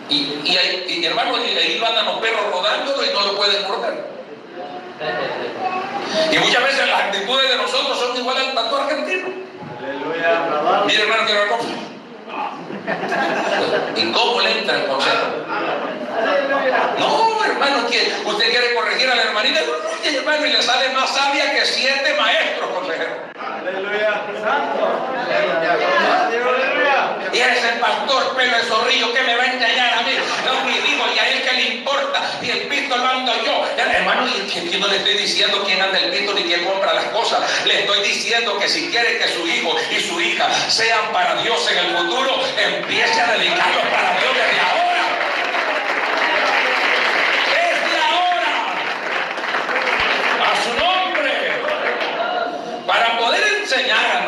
[0.09, 3.35] Y, y, ahí- y, hermano, y ahí lo andan los perros rodándolo y no lo
[3.35, 4.05] pueden morder.
[6.31, 9.27] Y muchas veces las actitudes de nosotros son igual al tatu argentino.
[9.79, 10.83] Aleluya.
[10.85, 11.67] Mire, hermano, que no cosa.
[13.95, 15.25] ¿Y cómo le entra el consejo?
[16.99, 19.59] No, hermano, que usted quiere corregir a la hermanita,
[20.03, 23.17] y hermano, y le sale más sabia que siete maestros consejeros.
[23.37, 24.21] Aleluya.
[24.43, 24.85] Santo.
[27.35, 30.13] Y ese pastor pelo de zorrillo que me va a engañar a mí,
[30.45, 33.65] no mi hijo, y a él que le importa, y el pito lo ando yo.
[33.77, 37.03] Hermano, y que no le estoy diciendo quién anda el pito ni quién compra las
[37.07, 41.35] cosas, le estoy diciendo que si quiere que su hijo y su hija sean para
[41.41, 45.03] Dios en el futuro, empiece a dedicarlos para Dios desde ahora.
[47.51, 48.51] Desde ahora.
[50.41, 51.51] A su nombre.
[52.87, 54.25] Para poder enseñar a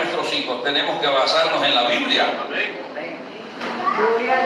[0.64, 2.26] tenemos que basarnos en la Biblia.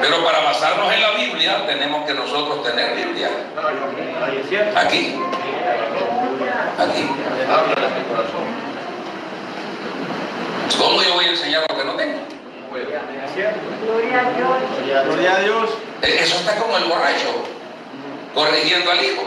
[0.02, 3.30] Pero para basarnos en la Biblia tenemos que nosotros tener Biblia.
[4.76, 5.20] Aquí.
[6.78, 7.10] Aquí.
[10.78, 12.20] ¿Cómo yo voy a enseñar lo que no tengo?
[12.72, 15.06] Gloria a Dios.
[15.06, 15.70] Gloria a Dios.
[16.02, 17.44] Eh, Eso está como el borracho,
[18.34, 19.24] corrigiendo al hijo.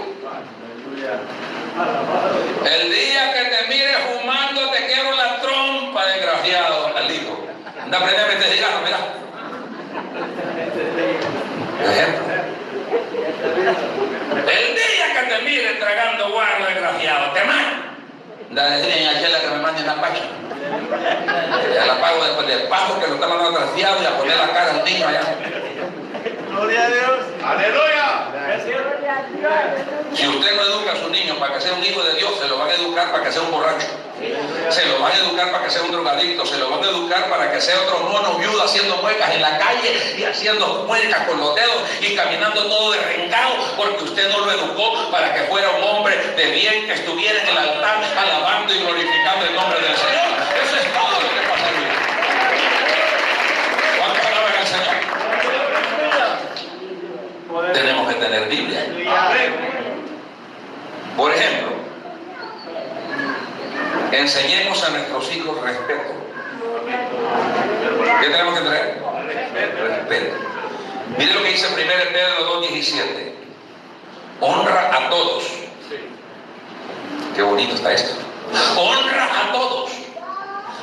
[2.64, 5.23] El día que te mire fumando, te quiero la
[7.94, 8.98] Anda, este cigarro, mira.
[14.48, 17.76] El día que te mire tragando guardo, desgraciado, te mato.
[18.50, 20.22] Anda, decirle a Chela que me mande una pacha.
[21.72, 24.52] Ya la pago después del pago que lo está mandando desgraciado y a poner la
[24.52, 25.20] cara al niño allá.
[26.54, 27.18] Gloria a Dios.
[27.42, 27.84] Aleluya.
[30.14, 32.48] Si usted no educa a su niño para que sea un hijo de Dios, se
[32.48, 33.86] lo van a educar para que sea un borracho.
[34.70, 37.28] Se lo van a educar para que sea un drogadicto, se lo van a educar
[37.28, 41.38] para que sea otro mono viudo haciendo muecas en la calle y haciendo muecas con
[41.38, 45.82] los dedos y caminando todo derrencado porque usted no lo educó para que fuera un
[45.82, 50.26] hombre de bien que estuviera en el altar alabando y glorificando el nombre del Señor.
[50.64, 51.90] Eso es todo lo que pasaría.
[53.98, 55.14] ¿Cuántas alaban al Señor?
[57.72, 58.86] Tenemos que tener Biblia.
[61.16, 61.74] Por ejemplo,
[64.12, 66.12] enseñemos a nuestros hijos respeto.
[68.20, 69.02] ¿Qué tenemos que traer?
[69.88, 70.36] Respeto.
[71.18, 73.34] Mire lo que dice 1 Pedro 2.17.
[74.40, 75.44] Honra a todos.
[77.34, 78.16] Qué bonito está esto.
[78.76, 79.90] Honra a todos.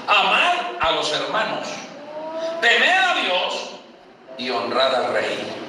[0.08, 1.68] Amad a los hermanos.
[2.62, 3.72] Temed a Dios
[4.38, 5.61] y honrad al rey.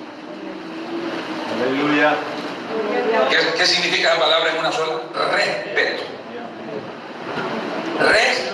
[1.61, 2.15] Aleluya.
[3.31, 5.03] ¿Qué, qué significa la palabra en una sola?
[5.33, 6.03] Respeto.
[8.01, 8.53] Respeto.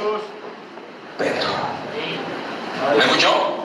[2.96, 3.56] ¿Me escuchó?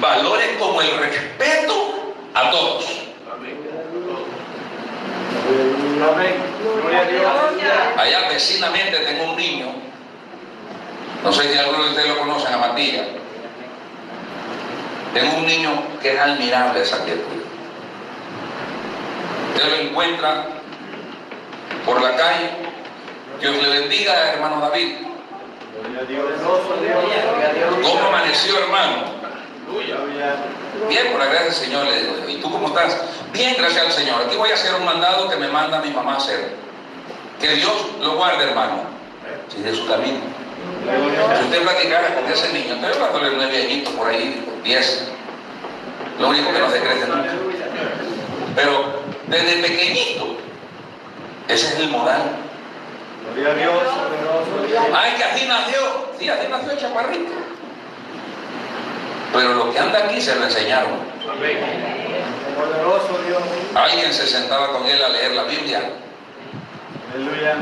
[0.00, 2.84] Valores como el respeto a todos.
[6.12, 6.34] Amén.
[6.80, 7.32] Gloria a Dios.
[7.96, 9.66] Allá vecinamente tengo un niño,
[11.24, 13.06] no sé si algunos de ustedes lo conocen, a Matías.
[15.12, 15.70] Tengo un niño
[16.00, 17.37] que es admirable esa criatura.
[19.58, 20.44] Usted lo encuentra
[21.84, 22.50] por la calle.
[23.40, 24.98] Dios le bendiga, hermano David.
[27.82, 29.18] ¿Cómo amaneció, hermano?
[30.88, 32.28] Bien, por la gracia del Señor, le digo.
[32.28, 33.02] ¿Y tú cómo estás?
[33.32, 34.22] Bien, gracias al Señor.
[34.26, 36.54] Aquí voy a hacer un mandado que me manda mi mamá a hacer.
[37.40, 38.82] Que Dios lo guarde, hermano.
[39.48, 40.18] Sigue su camino.
[41.36, 45.08] Si usted platicara con ese niño, estoy hablando de nueve añitos por ahí, diez.
[46.20, 47.32] Lo único que no se crece nunca.
[48.54, 48.97] Pero
[49.28, 50.36] desde pequeñito,
[51.48, 52.22] ese es el moral.
[53.34, 53.82] Gloria a Dios.
[54.94, 56.08] Ay, que así nació.
[56.18, 57.32] Sí, así nació el chaparrito.
[59.32, 60.98] Pero lo que anda aquí se lo enseñaron.
[62.56, 63.42] Poderoso Dios.
[63.74, 65.82] Alguien se sentaba con él a leer la Biblia.
[67.14, 67.56] Aleluya.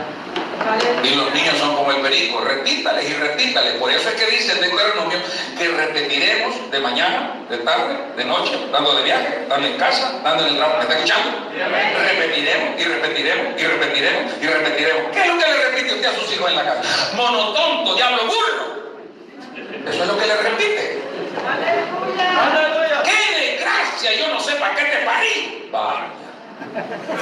[1.05, 3.75] Y los niños son como el perico, repítales y repítales.
[3.75, 5.19] Por eso es que dice el Deuteronomio
[5.57, 10.45] que repetiremos de mañana, de tarde, de noche, dando de viaje, estando en casa, dando
[10.45, 10.79] en el trabajo.
[10.79, 11.31] ¿Me está escuchando?
[11.53, 15.03] Repetiremos y repetiremos y repetiremos y repetiremos.
[15.13, 17.13] ¿Qué es lo que le repite usted a sus hijos en la casa?
[17.15, 18.77] Monotonto, diablo burro.
[19.89, 21.03] Eso es lo que le repite.
[21.47, 23.03] Aleluya.
[23.05, 24.15] ¡Qué desgracia!
[24.19, 25.69] Yo no sé para qué te parí.
[25.71, 26.26] Vaya.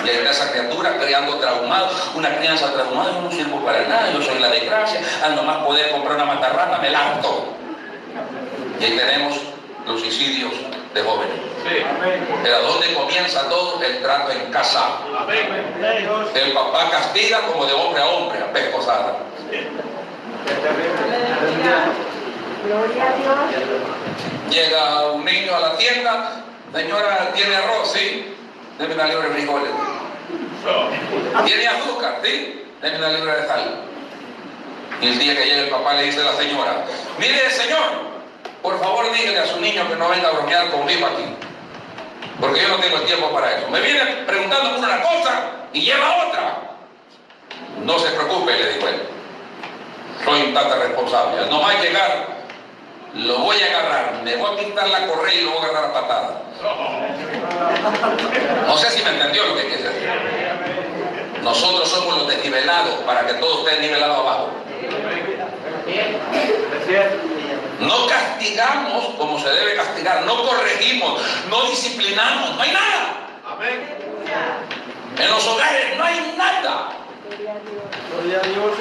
[0.04, 4.22] Y está esa criatura creando traumado, una crianza traumada, yo no sirvo para nada, yo
[4.22, 7.54] soy la desgracia, al nomás poder comprar una matarrana me harto.
[8.80, 9.40] Y ahí tenemos
[9.86, 10.52] los suicidios
[10.92, 11.36] de jóvenes.
[12.42, 13.82] ¿Pero dónde comienza todo?
[13.82, 14.98] El trato en casa.
[16.34, 19.16] El papá castiga como de hombre a hombre, a pescosada.
[22.64, 23.94] Gloria a Dios.
[24.50, 27.92] Llega un niño a la tienda, señora, ¿tiene arroz?
[27.92, 28.33] Sí.
[28.78, 29.70] Deme una libra de frijoles.
[31.44, 32.20] ¿Tiene azúcar?
[32.24, 32.64] Sí.
[32.82, 33.80] Deme una libra de sal.
[35.00, 36.84] Y el día que llega el papá le dice a la señora,
[37.18, 38.14] mire señor,
[38.62, 41.24] por favor dígale a su niño que no venga a bromear conmigo aquí.
[42.40, 43.68] Porque yo no tengo tiempo para eso.
[43.70, 46.58] Me viene preguntando por una cosa y lleva otra.
[47.82, 49.02] No se preocupe, le dijo él.
[50.24, 51.40] Soy un tata responsable.
[51.40, 52.43] Al nomás llegar,
[53.14, 55.90] lo voy a agarrar, me voy a quitar la correa y lo voy a agarrar
[55.90, 56.42] a patada.
[58.66, 60.10] No sé si me entendió lo que quise decir.
[61.42, 64.50] Nosotros somos los desnivelados para que todo esté nivelado abajo.
[67.80, 73.28] No castigamos como se debe castigar, no corregimos, no disciplinamos, no hay nada.
[73.46, 74.04] Amén.
[75.18, 76.88] En los hogares no hay nada.
[77.28, 78.72] Gloria a Dios.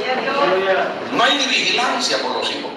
[0.48, 0.88] Gloria.
[1.12, 2.72] No hay ni vigilancia por los hijos.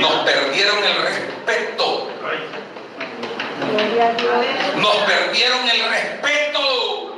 [0.00, 2.08] Nos perdieron el respeto.
[4.76, 7.16] Nos perdieron el respeto.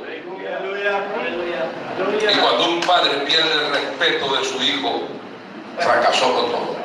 [2.21, 5.01] Y cuando un padre pierde el respeto de su hijo,
[5.79, 6.75] fracasó con todo.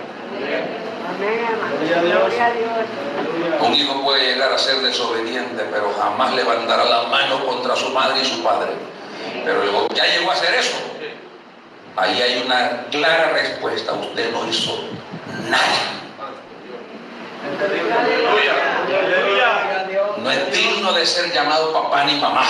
[3.60, 8.20] Un hijo puede llegar a ser desobediente, pero jamás levantará la mano contra su madre
[8.22, 8.72] y su padre.
[9.44, 10.76] Pero ya llegó a hacer eso.
[11.96, 13.92] Ahí hay una clara respuesta.
[13.92, 14.84] Usted no hizo
[15.48, 15.94] nada.
[20.18, 22.44] No es digno de ser llamado papá ni mamá.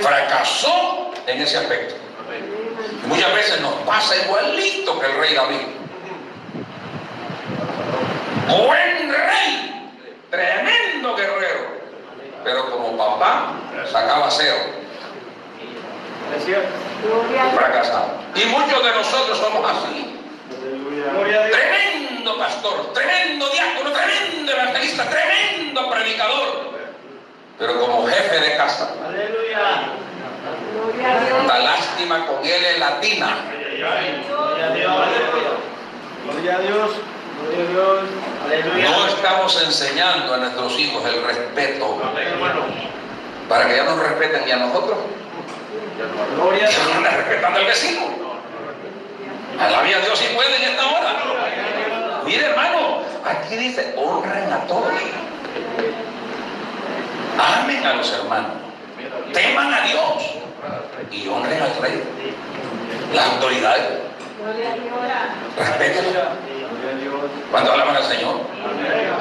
[0.00, 1.94] Fracasó en ese aspecto.
[3.06, 5.66] Muchas veces nos pasa igualito que el rey David.
[8.48, 9.90] Buen rey,
[10.30, 11.80] tremendo guerrero,
[12.44, 13.54] pero como papá
[13.90, 14.56] sacaba cero,
[17.54, 18.08] Fracasado.
[18.34, 20.10] Y muchos de nosotros somos así.
[21.50, 26.70] Tremendo pastor, tremendo diácono, tremendo evangelista, tremendo predicador,
[27.58, 29.92] pero como jefe de casa, Aleluya.
[30.72, 31.46] Gloria a Dios.
[31.46, 33.36] da lástima con él en latina.
[33.52, 34.26] Gloria a Dios.
[34.26, 34.66] Gloria
[36.56, 36.90] a Dios.
[37.40, 38.00] Gloria a Dios.
[38.44, 38.90] Aleluya.
[38.90, 42.00] No estamos enseñando a nuestros hijos el respeto
[43.48, 44.98] para que ya nos respeten y a nosotros.
[46.34, 48.02] Gloria no anda respetando al vecino.
[49.60, 52.22] Alabia a Dios si puede en esta hora.
[52.24, 54.92] Mire, hermano, aquí dice: honren a todos.
[57.38, 58.52] Amen a los hermanos.
[59.32, 60.24] Teman a Dios
[61.12, 62.02] y honren al rey.
[63.12, 64.02] Las autoridades, Dios.
[67.50, 68.40] Cuando alaban al Señor.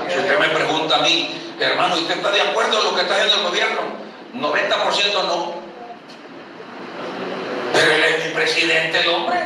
[0.09, 3.01] Si usted me pregunta a mí, hermano, ¿y usted está de acuerdo en lo que
[3.01, 3.81] está haciendo el gobierno?
[4.33, 5.62] 90% no.
[7.83, 9.39] Pero él es mi presidente, el hombre.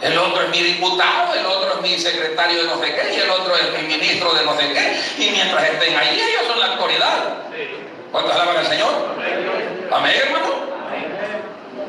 [0.00, 3.20] El otro es mi diputado, el otro es mi secretario de no sé qué, y
[3.20, 5.24] el otro es mi ministro de no sé qué.
[5.24, 7.34] Y mientras estén ahí, ellos son la autoridad.
[8.12, 8.92] ¿Cuántos alaban al Señor?
[9.90, 10.54] Amén, hermano.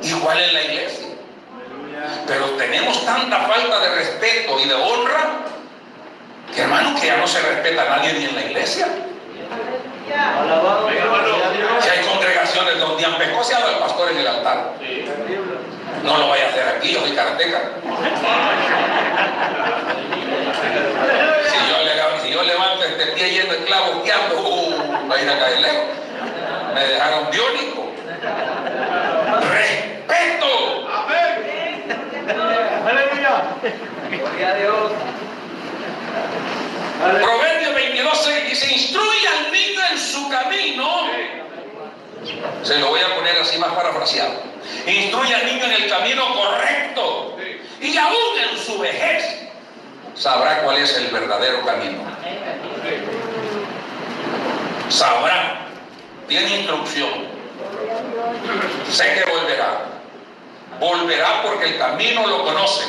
[0.02, 1.08] Igual en la iglesia.
[2.26, 5.40] Pero tenemos tanta falta de respeto y de honra
[6.54, 8.88] que hermano que ya no se respeta a nadie ni en la iglesia.
[11.82, 14.74] Si hay congregaciones donde han pescoceado al pastor en el altar.
[16.04, 17.62] No lo vaya a hacer aquí, yo soy karateca.
[22.22, 24.42] Si yo, levanto este pie clavos, ¿qué hago?
[24.42, 25.86] Uh, va a ir a caer lejos.
[26.74, 27.90] Me dejaron biónico.
[29.50, 30.88] ¡Respeto!
[32.86, 33.44] Aleluya.
[34.10, 34.92] Gloria a Dios.
[37.02, 37.26] Aleluya.
[37.26, 41.02] Proverbios 22 6 dice, instruye al niño en su camino.
[42.64, 44.53] Se lo voy a poner así más parafraseado.
[44.88, 47.38] Instruye al niño en el camino correcto.
[47.82, 49.44] Y aún en su vejez
[50.16, 52.00] sabrá cuál es el verdadero camino.
[54.90, 55.68] Sabrá.
[56.28, 57.28] Tiene instrucción.
[58.90, 59.82] Sé que volverá.
[60.80, 62.84] Volverá porque el camino lo conoce.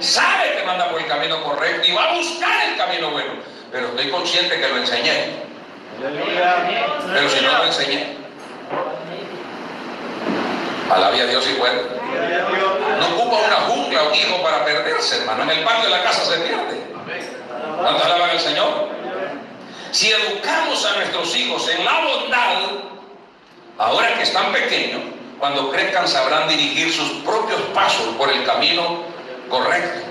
[0.00, 3.32] Sabe que manda por el camino correcto y va a buscar el camino bueno.
[3.70, 5.50] Pero estoy consciente que lo enseñé.
[6.00, 8.16] Pero si no lo enseñé,
[10.90, 11.70] alabia Dios y Dios.
[12.98, 15.44] No ocupa una jungla un hijo para perderse, hermano.
[15.44, 16.80] En el patio de la casa se pierde.
[17.80, 18.88] ¿Cuánto alaban al Señor?
[19.90, 22.58] Si educamos a nuestros hijos en la bondad,
[23.78, 25.00] ahora que están pequeños,
[25.38, 29.02] cuando crezcan sabrán dirigir sus propios pasos por el camino
[29.48, 30.06] correcto.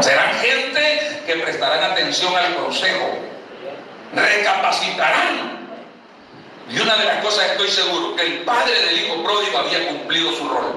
[0.00, 3.18] Serán gente que prestarán atención al consejo,
[4.14, 5.53] recapacitarán.
[6.74, 10.32] Y una de las cosas estoy seguro, que el padre del hijo pródigo había cumplido
[10.32, 10.74] su rol.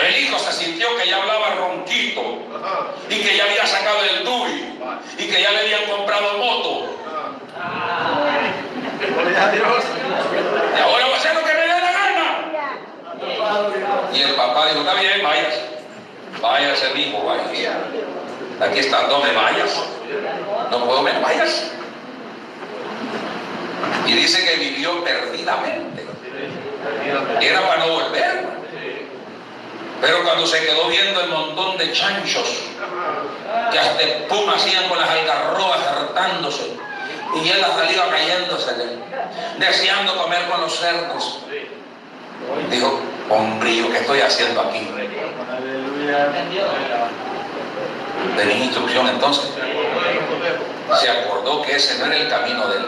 [0.00, 2.38] El hijo se sintió que ya hablaba ronquito
[3.10, 4.78] y que ya había sacado el DUI
[5.18, 6.86] y que ya le habían comprado moto.
[10.76, 12.44] Y ahora va a hacer lo que me dé la gana.
[14.12, 15.62] Y el papá dijo, está bien, váyase.
[16.40, 17.68] Váyase, hijo, váyase.
[18.60, 19.82] Aquí está, no me vayas.
[20.70, 21.72] No puedo, me vayas.
[24.06, 26.06] Y dice que vivió perdidamente.
[27.40, 28.46] Era para no volver.
[30.00, 32.62] Pero cuando se quedó viendo el montón de chanchos
[33.72, 36.72] que hasta espuma hacían con las algarrobas hartándose
[37.34, 38.70] y él la saliva cayéndose,
[39.58, 41.40] deseando comer con los cerdos.
[42.70, 44.88] Dijo, hombrillo, ¿qué estoy haciendo aquí?
[48.18, 48.36] Aleluya.
[48.36, 49.50] Tenía instrucción entonces.
[51.00, 52.86] Se acordó que ese no era el camino de él.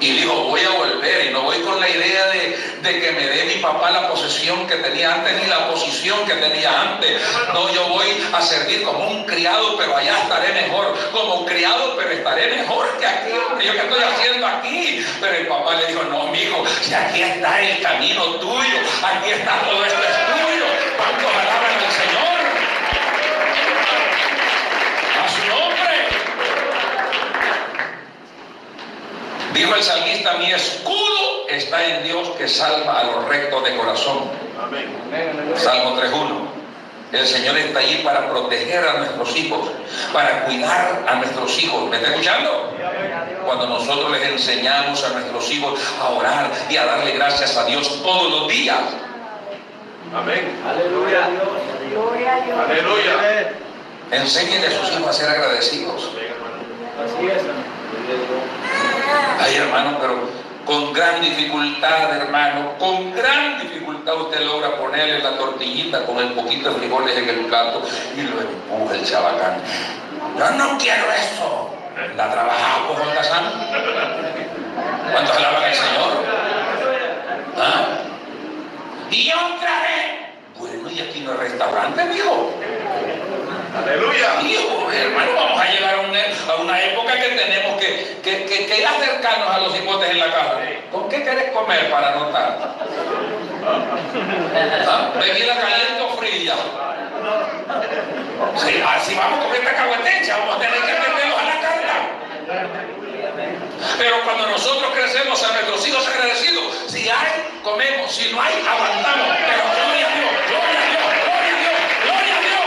[0.00, 3.22] Y dijo, voy a volver y no voy con la idea de, de, que me
[3.26, 7.20] dé mi papá la posición que tenía antes ni la posición que tenía antes.
[7.52, 10.96] No, yo voy a servir como un criado, pero allá estaré mejor.
[11.12, 13.30] Como criado, pero estaré mejor que aquí.
[13.62, 15.06] Yo qué estoy haciendo aquí.
[15.20, 19.30] Pero el papá le dijo, no, mi hijo, si aquí está el camino tuyo, aquí
[19.32, 20.64] está todo esto es tuyo.
[20.96, 22.40] ¿Cuántos alaban al Señor?
[25.22, 25.80] A su nombre.
[29.54, 34.18] Dijo el salmista, mi escudo está en Dios que salva a los rectos de corazón.
[35.56, 36.60] Salmo 3.1.
[37.12, 39.68] El Señor está allí para proteger a nuestros hijos,
[40.12, 41.90] para cuidar a nuestros hijos.
[41.90, 42.72] ¿Me está escuchando?
[43.44, 48.00] Cuando nosotros les enseñamos a nuestros hijos a orar y a darle gracias a Dios
[48.04, 48.78] todos los días.
[50.14, 50.60] Amén.
[50.64, 51.28] Aleluya.
[51.90, 52.58] Gloria a Dios.
[52.58, 53.52] Aleluya.
[54.12, 56.10] Enséñenle a sus hijos a ser agradecidos.
[57.04, 57.42] Así es.
[59.38, 60.28] Ay, hermano, pero
[60.64, 66.70] con gran dificultad, hermano, con gran dificultad usted logra ponerle la tortillita con el poquito
[66.70, 67.82] de frijoles en el plato
[68.16, 69.56] y lo empuja el chabacán.
[70.38, 71.70] Yo no quiero eso.
[72.16, 73.44] La trabajamos con Kazán.
[75.12, 76.24] ¿Cuántos alaban al Señor?
[77.58, 77.86] ¿Ah?
[79.10, 80.30] Y otra vez.
[80.58, 82.52] Bueno, y aquí no hay restaurante, mijo.
[83.76, 84.40] Aleluya.
[84.92, 88.86] Hermano, vamos a llegar a una, a una época que tenemos que, que, que, que
[88.86, 90.58] acercarnos a los hipotes en la casa.
[90.90, 92.76] ¿Con qué querés comer para anotar?
[94.88, 95.12] ¿Ah?
[95.18, 96.54] ¿Bebida caliente o fría?
[98.56, 101.94] Sí, así vamos con esta caguetecha, vamos a tener que meterlos a la carta.
[103.98, 109.36] Pero cuando nosotros crecemos a nuestros hijos agradecidos, si hay, comemos, si no hay, aguantamos.
[109.46, 112.66] Pero gloria a Dios, gloria a Dios, gloria a Dios, gloria a Dios.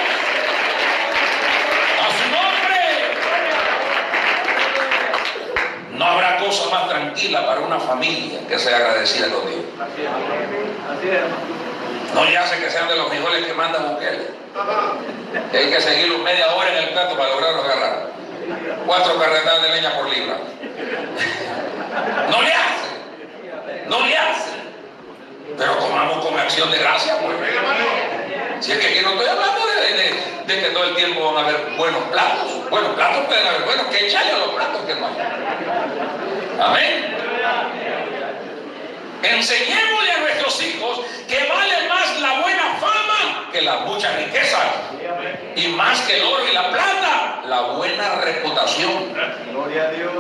[1.99, 2.79] A su nombre.
[5.91, 9.61] No habrá cosa más tranquila para una familia que sea agradecida con Dios.
[12.13, 14.27] No le hace que sean de los frijoles que manda Bukele.
[15.53, 18.07] Hay que seguirlos media hora en el plato para lograrlo agarrar.
[18.85, 20.37] Cuatro carretas de leña por libra.
[22.29, 23.87] No le hace.
[23.87, 24.51] No le hace.
[25.57, 27.35] Pero comamos con acción de gracia, pues.
[28.65, 31.45] Si es que aquí no estoy hablando de, de- de que todo el tiempo van
[31.45, 32.69] a haber buenos platos.
[32.71, 35.13] Buenos platos pueden haber buenos, que echarle a los platos que no hay.
[36.59, 37.15] Amén.
[39.23, 44.65] Enseñémosle a nuestros hijos que vale más la buena fama que las muchas riquezas.
[45.55, 49.13] Y más que el oro y la plata, la buena reputación.
[49.51, 50.11] Gloria a Dios.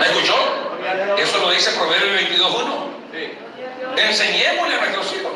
[0.00, 0.34] ¿Me escuchó?
[1.16, 2.90] Eso lo dice Proverbio 22.1.
[3.12, 4.02] Sí.
[4.02, 5.32] Enseñémosle a nuestros hijos.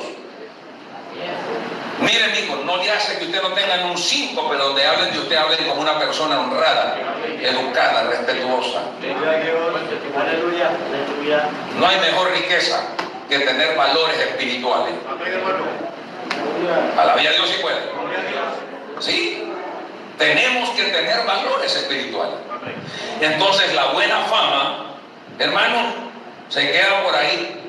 [2.01, 5.19] Miren, hijos, no le hace que usted no tengan un 5, pero donde hablen de
[5.21, 6.97] usted, hablen como una persona honrada,
[7.41, 8.81] educada, respetuosa.
[8.81, 8.89] A.
[11.79, 12.81] No hay mejor riqueza
[13.29, 14.95] que tener valores espirituales.
[15.09, 15.65] Amén, hermano.
[16.99, 17.79] Alabía a Dios si puede.
[17.79, 19.01] A.
[19.01, 19.45] Sí,
[20.19, 22.37] tenemos que tener valores espirituales.
[23.21, 24.97] Entonces la buena fama,
[25.39, 25.95] hermanos,
[26.49, 27.61] se queda por ahí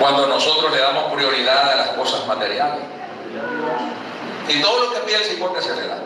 [0.00, 2.80] cuando nosotros le damos prioridad a las cosas materiales.
[4.48, 5.98] Y todo lo que pide el cipote se le da.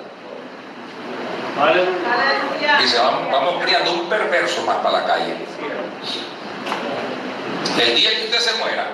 [2.83, 5.35] Y se vamos, vamos criando un perverso más para la calle.
[7.81, 8.87] El día que usted se muera,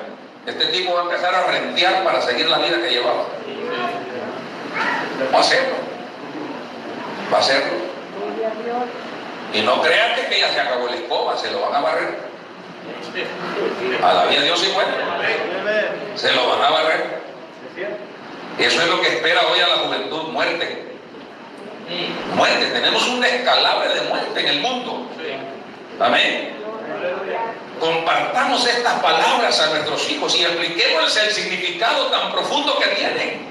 [0.46, 3.24] este tipo va a empezar a rentear para seguir la vida que llevaba.
[5.32, 5.74] Va a hacerlo.
[7.32, 7.72] Va a hacerlo.
[9.52, 12.35] Y no crean que que ya se acabó la escoba, se lo van a barrer.
[14.02, 16.12] A la vida de Dios y bueno, Amén.
[16.14, 17.20] se lo van a barrer.
[17.74, 17.96] Cierto.
[18.58, 20.86] Eso es lo que espera hoy a la juventud, muerte.
[22.34, 25.06] Muerte, tenemos un descalabro de muerte en el mundo.
[26.00, 26.56] Amén.
[27.78, 33.46] Compartamos estas palabras a nuestros hijos y expliquémosles el significado tan profundo que tienen.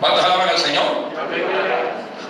[0.00, 0.84] ¿Cuántos alaban al Señor?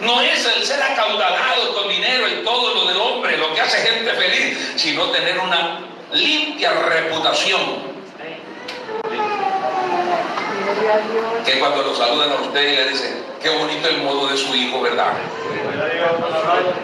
[0.01, 3.79] No es el ser acaudalado con dinero y todo lo del hombre lo que hace
[3.79, 5.81] gente feliz, sino tener una
[6.13, 7.93] limpia reputación.
[11.45, 14.55] Que cuando lo saludan a usted y le dicen, qué bonito el modo de su
[14.55, 15.13] hijo, ¿verdad?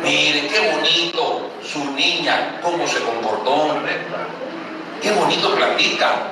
[0.03, 3.77] Mire, qué bonito su niña, cómo se comportó.
[5.03, 6.31] Qué bonito platica.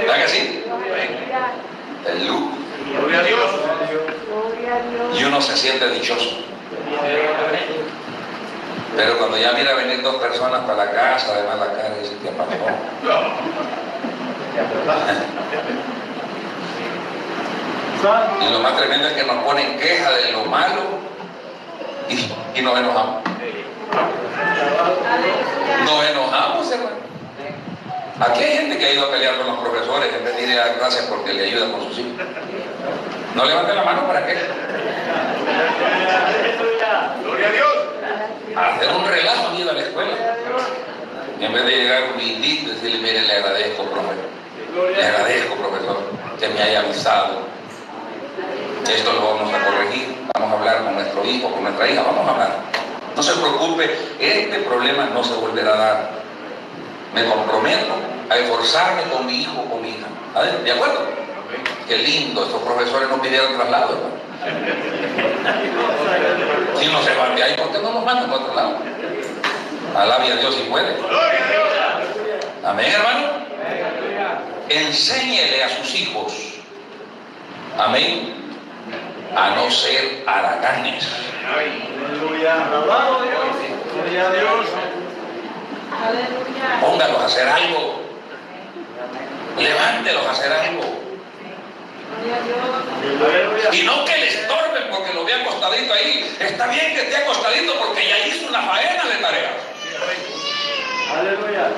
[0.00, 0.64] ¿Verdad que sí?
[2.06, 2.36] El Dios.
[2.98, 3.50] Gloria a Dios.
[5.18, 6.30] Y uno se siente dichoso.
[8.94, 12.30] Pero cuando ya mira venir dos personas para la casa de mala cara, dice, ¿qué
[12.30, 12.52] pasó?
[18.40, 20.82] Y lo más tremendo es que nos ponen queja de lo malo
[22.08, 23.22] y, y nos enojamos.
[25.84, 26.96] Nos enojamos, hermano.
[28.18, 30.58] Aquí hay gente que ha ido a pelear con los profesores en vez de ir
[30.58, 32.12] a dar gracias porque le ayudan con sus hijos.
[33.34, 34.36] No levante la mano para qué.
[37.22, 37.95] Gloria a Dios.
[38.56, 40.16] Hacer un relajo ir a la escuela.
[41.40, 44.96] En vez de llegar humildito y decirle, mire, le agradezco, profesor.
[44.96, 45.98] Le agradezco, profesor,
[46.40, 47.42] que me haya avisado.
[48.90, 50.16] Esto lo vamos a corregir.
[50.34, 52.02] Vamos a hablar con nuestro hijo, con nuestra hija.
[52.02, 52.56] Vamos a hablar.
[53.14, 56.10] No se preocupe, este problema no se volverá a dar.
[57.14, 57.94] Me comprometo
[58.30, 60.06] a esforzarme con mi hijo o con mi hija.
[60.64, 61.00] ¿De acuerdo?
[61.88, 64.16] Qué lindo, estos profesores no pidieron traslado, hermano.
[66.78, 68.76] Si no se van de ahí, ¿por qué no nos mandan para otro lado?
[69.96, 70.96] Alabe a Dios si puede.
[70.96, 71.68] Gloria a Dios.
[72.64, 73.46] Amén, hermano.
[74.68, 76.32] Enséñele a sus hijos.
[77.78, 78.34] Amén.
[79.36, 81.08] A no ser haraganes.
[81.46, 82.66] Aleluya.
[82.66, 83.94] Alabado Dios.
[83.94, 84.66] Gloria a Dios.
[85.92, 86.80] Aleluya.
[86.80, 88.00] Póngalos a hacer algo.
[89.58, 90.82] Levántelos a hacer algo.
[92.10, 92.58] Gloria a Dios.
[93.22, 93.68] Aleluya.
[93.72, 96.36] Y no que le estorben porque lo vea acostadito ahí.
[96.40, 99.52] Está bien que esté acostadito porque ya hizo una faena de tareas.
[101.12, 101.68] Aleluya.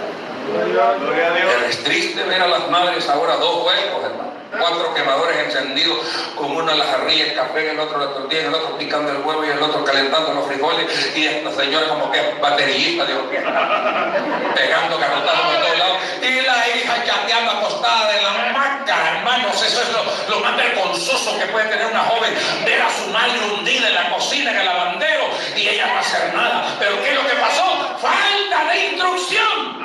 [1.35, 4.38] Pero es triste ver a las madres ahora dos huecos, hermano.
[4.51, 5.99] Cuatro quemadores encendidos,
[6.35, 9.19] con uno en la jarrilla el café, el otro la tortilla, el otro picando el
[9.19, 11.17] huevo y el otro calentando los frijoles.
[11.17, 15.99] Y esta señora como que es baterista, digo, pegando carotazos por todos lados.
[16.23, 19.63] Y la hija chateando acostada en la hamaca, hermanos.
[19.63, 22.35] Eso es lo, lo más vergonzoso que puede tener una joven.
[22.65, 25.25] Ver a su madre hundida en la cocina, en el lavandero,
[25.57, 26.75] y ella no hacer nada.
[26.79, 27.99] Pero ¿qué es lo que pasó?
[27.99, 29.79] Falta de instrucción.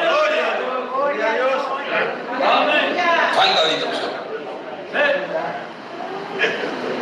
[0.00, 0.94] Gloria a Dios.
[0.94, 1.62] Gloria a Dios.
[2.40, 2.87] Amén.
[3.38, 4.10] Falta de instrucción.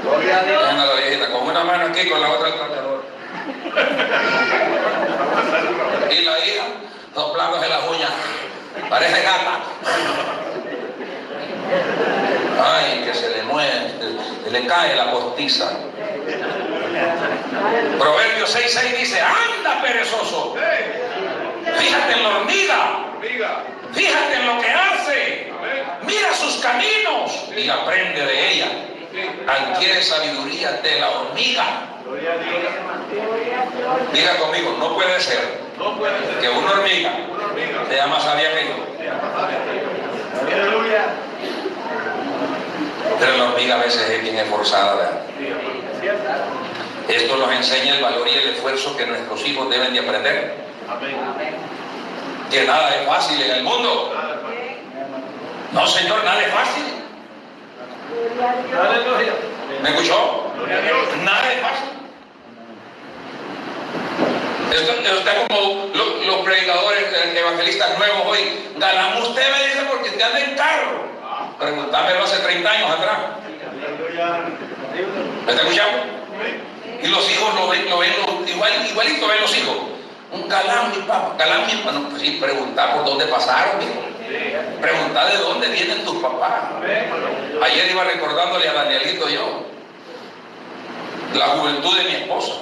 [0.03, 0.63] Gloria a Dios.
[0.63, 3.05] Vean a la viejita con una mano aquí con la otra al trapeador.
[6.11, 6.65] Y la hija
[7.15, 8.11] soplándose las uñas.
[8.91, 9.61] Parece gata.
[12.63, 13.95] Ay, que se le mueve,
[14.45, 15.71] se, le cae la postiza.
[17.99, 20.55] Proverbios 6.6 dice, anda perezoso,
[21.79, 23.07] fíjate en la hormiga.
[23.97, 25.53] Fíjate en lo que hace,
[26.07, 28.67] mira sus caminos y aprende de ella.
[29.49, 31.65] Adquiere sabiduría de la hormiga.
[34.13, 35.59] Diga conmigo, no puede ser
[36.41, 37.13] que una hormiga
[37.89, 38.75] sea más sabia que yo.
[40.53, 41.07] Aleluya.
[43.19, 45.21] Pero la hormiga a veces es bien esforzada, ¿verdad?
[47.09, 50.55] Esto nos enseña el valor y el esfuerzo que nuestros hijos deben de aprender.
[50.89, 51.76] Amén.
[52.51, 54.13] Que nada es fácil en el mundo.
[55.73, 56.85] No, Señor, nada es fácil.
[59.83, 60.53] ¿Me escuchó?
[61.25, 61.89] Nada es fácil.
[64.73, 68.41] Esto, está como lo- los, predicadores eh, evangelistas nuevos hoy.
[68.77, 71.07] Galán, usted me dice porque usted anda en carro.
[71.59, 73.19] Preguntámelo hace 30 años atrás.
[75.47, 75.99] ¿Me está escuchando?
[77.03, 78.13] Y los hijos lo ven, lo ven
[78.47, 79.77] igual, igualito ven los hijos.
[80.37, 81.93] Un mi papá, galán, mi papá.
[81.93, 84.03] No, pues sí, preguntar por dónde pasaron, hijo.
[84.81, 86.65] Preguntar de dónde vienen tus papás.
[87.63, 89.65] Ayer iba recordándole a Danielito yo
[91.35, 92.53] la juventud de mi esposa.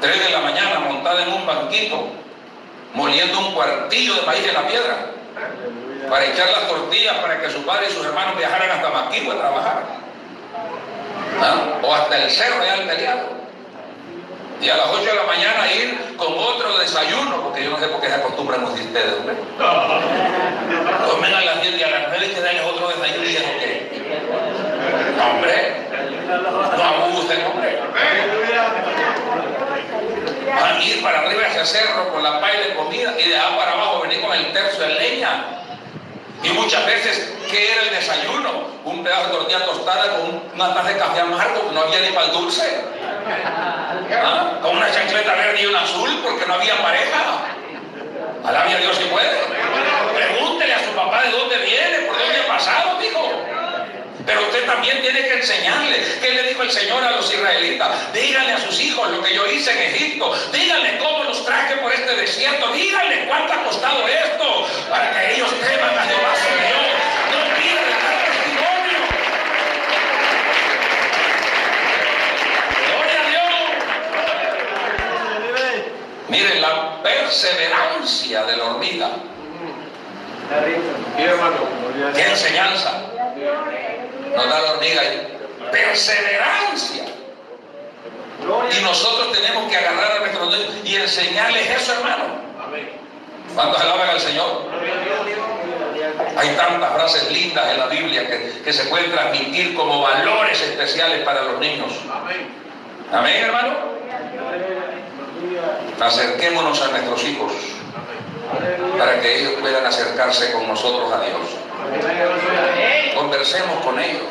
[0.00, 2.08] Tres de la mañana montada en un banquito,
[2.94, 4.96] moliendo un cuartillo de maíz en la piedra,
[6.08, 9.38] para echar las tortillas para que su padre y sus hermanos viajaran hasta Maquito a
[9.38, 9.82] trabajar.
[11.40, 11.78] ¿Ah?
[11.82, 13.38] O hasta el cerro allá al peleado.
[14.60, 17.86] Y a las 8 de la mañana ir con otro desayuno, porque yo no sé
[17.86, 19.36] por qué se acostumbran ustedes, hombre.
[21.10, 23.88] Comen a las 10 y a las 9 que darles otro desayuno y eso qué.
[25.22, 25.88] Hombre,
[26.76, 27.80] no abusen, hombre.
[30.60, 33.56] Van a ir para arriba hacia cerro con la paila de comida y de allá
[33.56, 35.44] para abajo venir con el tercio de leña.
[36.42, 38.68] Y muchas veces, ¿qué era el desayuno?
[38.84, 42.26] Un pedazo de tortilla tostada con una taza de café amargo, no había ni para
[42.26, 42.84] el dulce.
[44.12, 44.58] ¿Ah?
[44.62, 47.18] Con una chancleta verde y una azul porque no había pareja.
[48.44, 49.36] Alabe a Dios si puede.
[50.14, 53.57] Pregúntele a su papá de dónde viene, por dónde ha pasado, hijo.
[54.28, 56.04] Pero usted también tiene que enseñarle.
[56.20, 58.12] ¿Qué le dijo el Señor a los israelitas?
[58.12, 60.34] Díganle a sus hijos lo que yo hice en Egipto.
[60.52, 62.70] Díganle cómo los traje por este desierto.
[62.72, 66.88] Díganle cuánto ha costado esto para que ellos teman a Jehová su Dios.
[67.32, 69.00] No pierdan el testimonio.
[72.84, 73.54] Gloria a Dios.
[76.28, 79.08] Miren la perseverancia de la hormiga.
[82.14, 83.04] Qué enseñanza.
[84.28, 84.36] Dios.
[84.36, 85.38] Nos da la hormiga ahí.
[85.70, 87.04] Perseverancia.
[88.40, 92.24] Y nosotros tenemos que agarrar a nuestros niños y enseñarles eso, hermano.
[93.54, 94.68] ¿Cuántos alaban al Señor?
[96.36, 101.24] Hay tantas frases lindas en la Biblia que, que se pueden transmitir como valores especiales
[101.24, 101.92] para los niños.
[103.12, 103.98] Amén, hermano.
[106.00, 107.52] Acerquémonos a nuestros hijos
[108.98, 111.67] para que ellos puedan acercarse con nosotros a Dios.
[113.14, 114.22] Conversemos con ellos.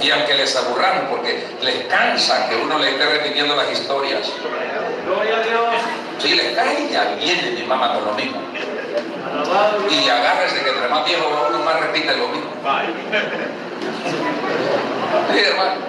[0.00, 4.32] Y aunque les aburramos, porque les cansa que uno le esté repitiendo las historias.
[6.18, 8.40] Si les cae, ya viene mi mamá con lo mismo.
[9.90, 12.50] Y agárrese que entre más viejo uno más repite lo mismo.
[15.32, 15.88] Sí, hermano.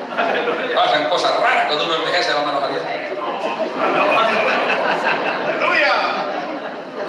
[0.75, 2.81] Pasan cosas raras cuando uno envejece, hermano Javier.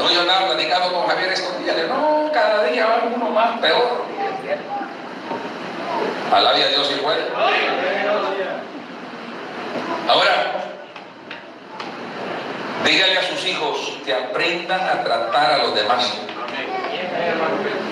[0.00, 1.76] No, yo andaba platicando con Javier estos días.
[1.86, 4.02] No, cada día va uno más peor.
[6.32, 7.04] Alabia a Dios y.
[10.08, 10.54] Ahora,
[12.82, 16.14] dígale a sus hijos que aprendan a tratar a los demás.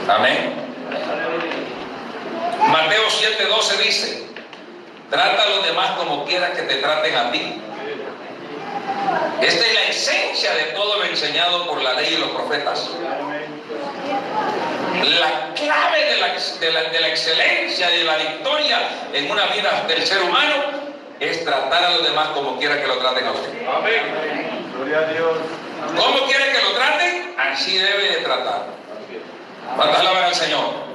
[0.08, 0.54] Amén.
[2.68, 4.26] Mateo 7:12 dice,
[5.10, 7.60] trata a los demás como quieras que te traten a ti.
[9.40, 12.90] Esta es la esencia de todo lo enseñado por la ley y los profetas.
[15.04, 18.78] La clave de la, de la, excelencia, de la victoria
[19.12, 20.54] en una vida del ser humano
[21.20, 23.66] es tratar a los demás como quiera que lo traten a usted.
[23.66, 24.70] Amén.
[24.74, 25.38] Gloria a Dios.
[25.96, 27.34] ¿Cómo quiere que lo traten?
[27.38, 28.66] Así debe de tratar.
[29.76, 30.88] ¿Cuántas alaban al Señor?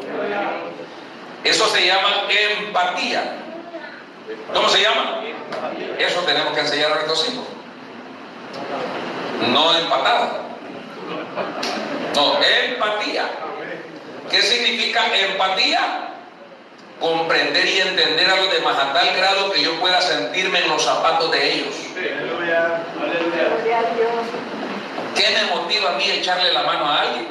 [1.44, 3.36] Eso se llama empatía.
[4.54, 5.22] ¿Cómo se llama?
[5.98, 7.46] Eso tenemos que enseñar a nuestros hijos.
[9.52, 10.44] No empatada.
[12.16, 13.30] No, empatía.
[14.30, 16.10] ¿Qué significa empatía?
[17.00, 20.82] Comprender y entender a los demás a tal grado que yo pueda sentirme en los
[20.84, 21.76] zapatos de ellos.
[25.16, 27.28] ¿Qué me motiva a mí echarle la mano a alguien?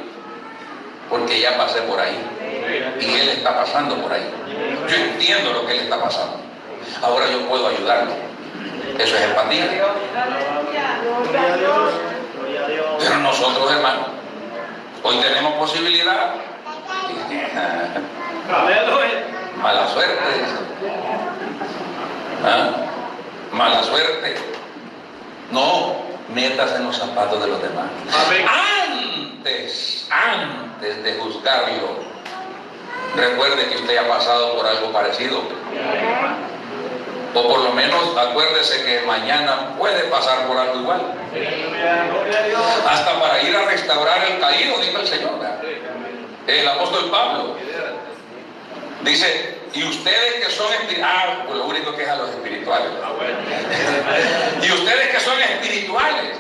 [1.09, 2.19] Porque ya pasé por ahí.
[3.01, 4.29] Y él está pasando por ahí.
[4.89, 6.37] Yo entiendo lo que él está pasando.
[7.03, 8.32] Ahora yo puedo ayudarlo.
[8.99, 9.67] Eso es empatía.
[12.99, 14.07] Pero nosotros, hermanos,
[15.03, 16.35] hoy tenemos posibilidad
[19.63, 20.21] Mala suerte.
[22.45, 22.71] ¿Ah?
[23.53, 24.35] Mala suerte.
[25.51, 25.97] No
[26.35, 27.87] metas en los zapatos de los demás.
[28.91, 32.01] Antes, antes de juzgarlo,
[33.17, 35.43] recuerde que usted ha pasado por algo parecido.
[37.35, 41.01] O por lo menos acuérdese que mañana puede pasar por algo igual.
[42.89, 45.33] Hasta para ir a restaurar el caído, dijo el Señor
[46.47, 47.57] el apóstol Pablo.
[49.03, 52.91] Dice, y ustedes que son espirituales, ah, pues lo único que es a los espirituales.
[54.63, 56.39] y ustedes que son espirituales,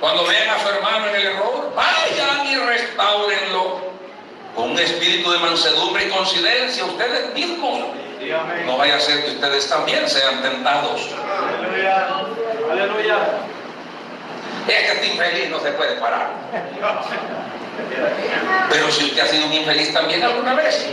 [0.00, 3.92] cuando vean a su hermano en el error, vayan y restaurenlo
[4.54, 7.80] con un espíritu de mansedumbre y considerencia ustedes mismos.
[8.66, 11.08] No vaya a ser que ustedes también sean tentados.
[11.58, 12.06] Aleluya.
[12.70, 13.16] Aleluya.
[14.68, 16.30] Es que este infeliz no se puede parar.
[18.70, 20.88] Pero si usted ha sido un infeliz también alguna vez.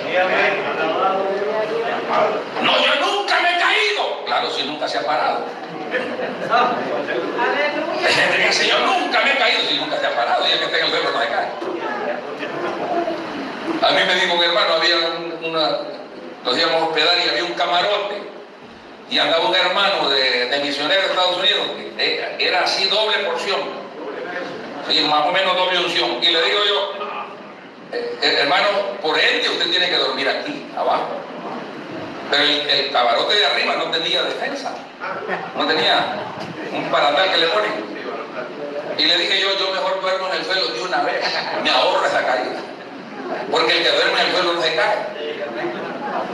[2.63, 4.25] No, yo nunca me he caído.
[4.25, 5.45] Claro, si nunca se ha parado.
[8.09, 8.51] Aleluya.
[8.51, 10.47] Señor, nunca me he caído si nunca se ha parado.
[10.47, 11.47] Y el que está en el suelo no se cae.
[13.82, 14.95] A mí me dijo un hermano, había
[15.41, 15.69] una,
[16.49, 18.15] nos íbamos a hospedar y había un camarote.
[19.11, 23.59] Y andaba un hermano de, de misionero de Estados Unidos, que era así doble porción
[24.91, 26.17] y más o menos doble unción.
[26.21, 26.93] Y le digo yo,
[27.93, 28.67] eh, eh, hermano,
[29.01, 31.07] por ende usted tiene que dormir aquí, abajo.
[32.31, 34.71] Pero el, cabarote de arriba no tenía defensa,
[35.55, 36.05] no tenía
[36.71, 37.71] un paratal que le ponen.
[38.97, 41.23] Y le dije yo, yo mejor duermo en el suelo de una vez,
[41.63, 42.59] me ahorro esa caída.
[43.49, 45.19] Porque el que duerme en el suelo no se cae.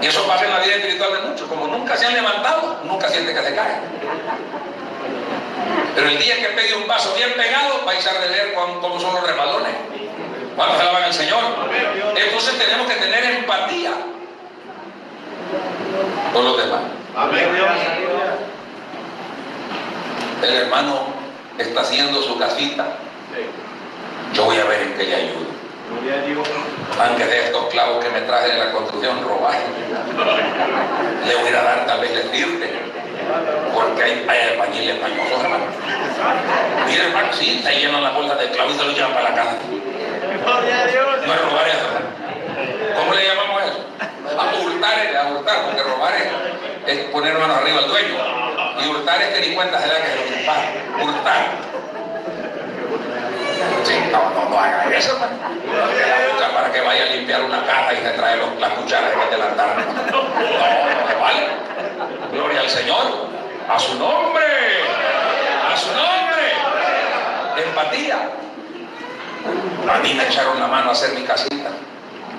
[0.02, 1.48] Y eso pasa en la vida espiritual de muchos.
[1.48, 3.80] Como nunca se han levantado, nunca siente que se cae.
[5.96, 9.26] Pero el día que pegue un vaso bien pegado, vais a ver cómo son los
[9.26, 9.74] rebalones.
[10.58, 11.42] Vamos a alabar al Señor.
[12.16, 13.92] Entonces tenemos que tener empatía
[16.34, 16.82] con los demás.
[20.42, 21.08] El hermano
[21.58, 22.98] está haciendo su casita.
[24.34, 25.55] Yo voy a ver en qué le ayudo.
[27.00, 29.56] Aunque de estos clavos que me traje de la construcción robar,
[31.28, 32.86] le voy a dar tal vez le sirve
[33.74, 35.66] porque hay, hay albañiles mañosos, hermano.
[36.88, 39.36] Mira, hermano, sí, se llenan las bolsas de clavos y se lo llevan para la
[39.36, 39.58] casa.
[41.26, 41.88] No es robar eso.
[42.96, 43.86] ¿Cómo le llamamos eso?
[44.38, 48.16] A hurtar, a hurtar, porque robar es, es poner mano arriba al dueño.
[48.84, 50.72] Y hurtar es que ni cuenta se da que se lo dispara.
[51.02, 51.48] Hurtar.
[54.12, 55.18] No, no, no haga eso.
[56.54, 59.76] Para que vaya a limpiar una caja y se trae las cucharas en el altar.
[60.12, 61.48] No, no vale.
[62.32, 63.28] Gloria al Señor.
[63.70, 64.46] A su nombre.
[65.72, 67.66] A su nombre.
[67.68, 68.30] Empatía.
[69.90, 71.70] A mí me echaron la mano a hacer mi casita.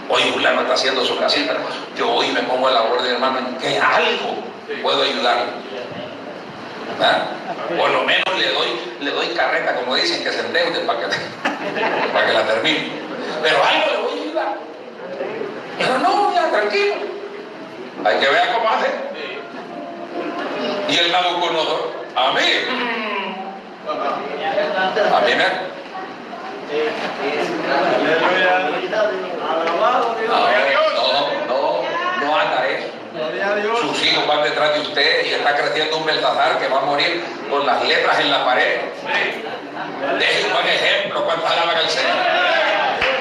[0.08, 1.54] Hoy Juliano está haciendo su casita.
[1.96, 4.36] Yo hoy me pongo a la de hermano en que algo
[4.82, 5.52] puedo ayudarle.
[7.00, 7.26] ¿Ah?
[7.76, 8.68] Por lo menos le doy,
[9.00, 11.06] le doy carreta, como dicen, que se endeude para que,
[12.12, 12.90] para que la termine.
[13.42, 14.54] Pero algo le voy a ayudar.
[15.78, 16.94] Pero no, ya tranquilo.
[18.04, 18.88] Hay que ver cómo hace.
[20.88, 22.40] Y el Nabucodonosor, a mí,
[25.12, 25.44] a mí me,
[27.96, 28.56] Aleluya.
[29.48, 30.30] Alabado Dios.
[30.94, 31.60] no, no,
[32.20, 32.88] no haga eso.
[33.14, 33.45] Gloria a Dios.
[33.62, 37.24] Sus hijos van detrás de usted y está creciendo un Beltazar que va a morir
[37.48, 38.80] con las letras en la pared.
[40.18, 42.16] Deje un buen ejemplo cuando alaban al Señor.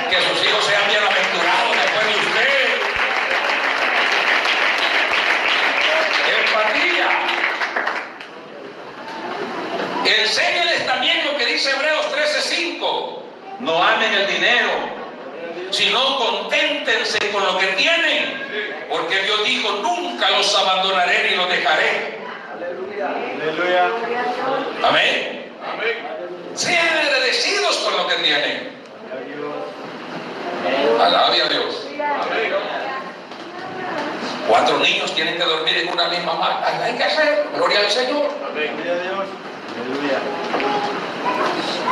[0.09, 2.55] Que sus hijos sean bienaventurados después de usted.
[6.43, 7.09] Empatía.
[10.21, 13.23] Enséñeles también lo que dice Hebreos 13:5.
[13.61, 14.69] No amen el dinero,
[15.75, 22.19] sino conténtense con lo que tienen, porque Dios dijo, nunca los abandonaré ni los dejaré.
[22.53, 23.91] Aleluya.
[24.83, 25.51] Amén.
[26.53, 28.75] Sean agradecidos con lo que tienen.
[30.99, 31.87] Alabe a Dios.
[34.47, 36.83] Cuatro niños tienen que dormir en una misma hamaca.
[36.83, 37.47] Hay que hacer.
[37.53, 38.29] Gloria al Señor.
[38.53, 39.25] Gloria a Dios.
[39.75, 40.19] Aleluya.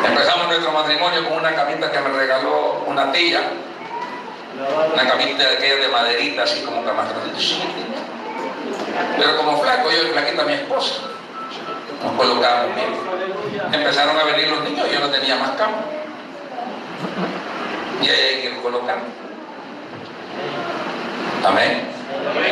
[0.07, 3.41] Empezamos nuestro matrimonio con una camita que me regaló una tía.
[4.93, 7.05] Una camita de aquella de maderita, así como cama
[9.17, 10.95] Pero como flaco, yo flaquita mi esposa.
[12.03, 13.73] Nos colocamos bien.
[13.73, 15.77] Empezaron a venir los niños yo no tenía más cama.
[18.01, 19.05] Y ahí hay que ir colocando.
[21.45, 21.89] Amén.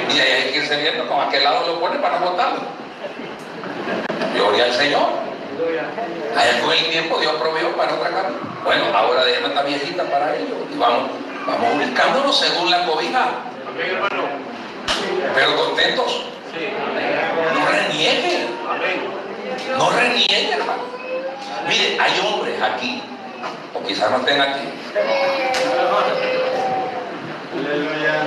[0.09, 2.61] Y ahí hay que irse viendo con aquel lado lo pone para no botarlo.
[4.33, 5.09] Gloria al Señor.
[6.35, 8.29] Allá con el tiempo Dios proveyó para otra cama.
[8.63, 10.57] Bueno, ahora déjame esta viejita para ellos.
[10.73, 11.11] Y vamos,
[11.45, 13.29] vamos ubicándonos según la cobija.
[15.35, 16.25] Pero contentos.
[17.53, 18.47] No renieguen.
[19.77, 20.83] No renieguen, hermano.
[21.67, 23.01] Mire, hay hombres aquí,
[23.73, 24.67] o quizás no estén aquí,
[27.53, 28.23] Aleluya.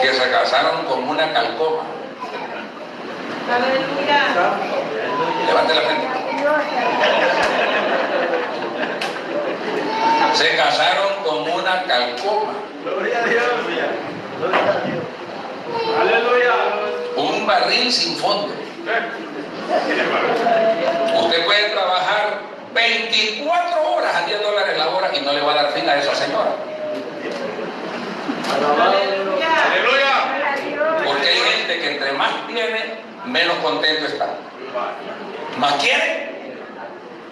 [0.00, 1.82] que se casaron con una calcoma.
[3.54, 4.22] Aleluya.
[5.46, 6.06] Levante la frente.
[10.36, 12.52] Se casaron con una calcoma.
[12.84, 13.42] Gloria a Dios.
[15.98, 16.54] Aleluya.
[17.16, 18.54] Un barril sin fondo.
[21.20, 22.40] Usted puede trabajar
[22.74, 25.96] 24 horas a 10 dólares la hora y no le va a dar fin a
[25.96, 26.50] esa señora.
[29.64, 31.02] Aleluya.
[31.02, 34.34] Porque hay gente que entre más tiene, menos contento está.
[35.58, 36.30] Más quiere,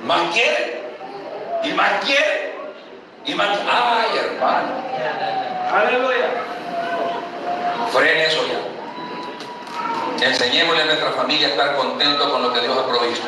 [0.04, 0.80] más quiere,
[1.64, 2.53] y más quiere,
[3.26, 3.58] y más.
[3.70, 4.84] ¡Ay, hermano!
[5.72, 6.30] Aleluya.
[7.92, 10.26] Frene eso ya.
[10.26, 13.26] Enseñémosle a nuestra familia a estar contentos con lo que Dios ha provisto.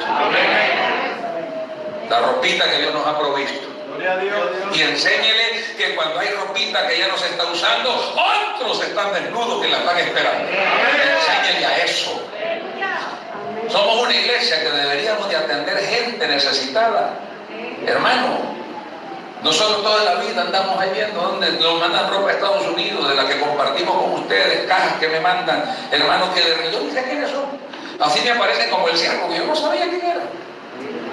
[2.09, 3.67] La ropita que Dios nos ha provisto.
[4.75, 8.15] Y enséñele que cuando hay ropita que ya no se está usando,
[8.55, 10.49] otros están desnudos que la están esperando.
[10.49, 12.23] Enséñele a eso.
[13.69, 17.15] Somos una iglesia que deberíamos de atender gente necesitada.
[17.85, 18.57] Hermano,
[19.43, 23.15] nosotros toda la vida andamos ahí viendo donde nos mandan ropa a Estados Unidos, de
[23.15, 27.31] la que compartimos con ustedes, cajas que me mandan, hermanos que de yo sé quiénes
[27.31, 27.45] son.
[28.01, 30.23] Así me aparecen como el siervo, que yo no sabía quién era.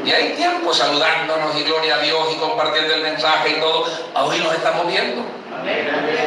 [0.05, 3.85] Y hay tiempo saludándonos y gloria a Dios y compartiendo el mensaje y todo.
[4.15, 5.23] Hoy nos estamos viendo.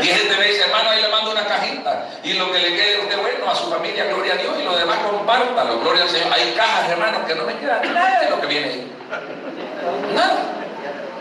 [0.02, 2.08] Y gente me dice, hermano, ahí le mando una cajita.
[2.24, 4.64] Y lo que le quede a usted bueno, a su familia, gloria a Dios, y
[4.64, 6.32] lo demás compártalo, gloria al Señor.
[6.32, 8.92] Hay cajas, hermanos, que no me queda nada de lo que viene ahí.
[10.14, 10.65] Nada.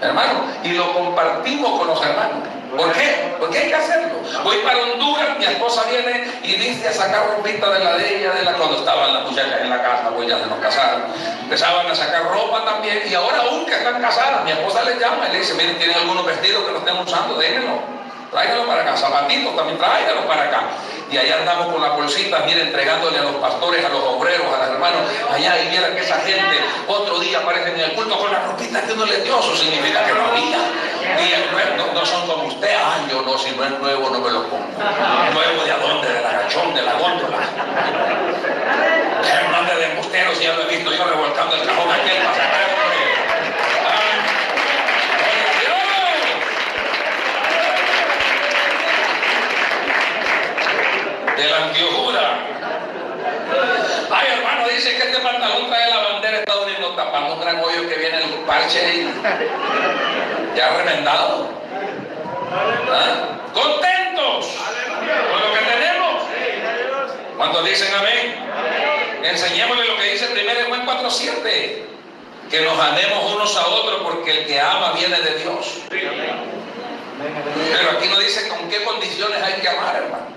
[0.05, 2.47] Hermano, y lo compartimos con los hermanos.
[2.75, 3.35] ¿Por qué?
[3.39, 4.15] Porque hay que hacerlo.
[4.43, 8.33] Voy para Honduras, mi esposa viene y dice a sacar ropita de la de ella,
[8.33, 11.03] de la cuando estaban las muchachas en la casa, pues ya se nos casaron.
[11.41, 15.27] Empezaban a sacar ropa también, y ahora aún que están casadas, mi esposa les llama
[15.29, 18.04] y le dice, miren, tienen algunos vestidos que no estén usando, déjenlo.
[18.35, 20.63] Tráigalo para acá, zapatitos también, tráigalo para acá.
[21.09, 24.57] Y allá andamos con la bolsita, mire, entregándole a los pastores, a los obreros, a
[24.57, 24.99] los hermanos.
[25.31, 28.81] Allá y viera que esa gente otro día aparecen en el culto con la ropita
[28.81, 30.57] que uno les dio, eso significa que no había.
[31.15, 34.31] Y no, no son como usted, ah, yo no, si no es nuevo no me
[34.31, 34.67] lo pongo.
[35.31, 36.09] ¿Nuevo de a dónde?
[36.11, 37.37] Del agachón, de la góndola.
[39.23, 42.73] Hermano de embusteros, ya lo he visto yo revolcando el cajón aquel para sacar el
[42.73, 42.97] hombre.
[43.87, 44.19] Ay,
[45.61, 45.85] Dios.
[51.37, 52.39] De la antiojura.
[54.11, 57.59] Ay, hermano, dice que este pantalón trae la bandera de Estados Unidos tapando un gran
[57.59, 59.13] hoyo que viene el parche ahí.
[60.55, 61.49] Ya remendado.
[62.89, 63.37] ¿Ah?
[63.53, 64.47] Contentos
[65.29, 66.23] con lo que tenemos.
[67.37, 68.35] ¿Cuántos dicen amén?
[69.23, 71.83] Enseñémosle lo que dice 1 Juan 4:7.
[72.49, 75.79] Que nos amemos unos a otros porque el que ama viene de Dios.
[75.89, 76.11] Pero
[77.97, 80.34] aquí no dice con qué condiciones hay que amar, hermano.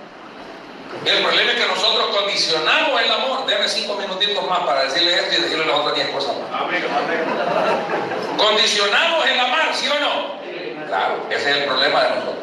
[1.05, 3.47] El problema es que nosotros condicionamos el amor.
[3.47, 6.63] Déjame cinco minutitos más para decirle esto y decirle las otras diez cosas más.
[8.37, 10.39] Condicionamos el amar, ¿sí o no?
[10.87, 12.37] Claro, ese es el problema de nosotros.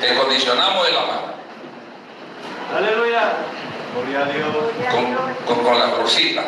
[0.00, 1.36] Que condicionamos el amar.
[2.76, 3.32] Aleluya.
[3.94, 4.48] Gloria a Dios.
[4.90, 5.14] Con,
[5.46, 6.42] con, con la crucita.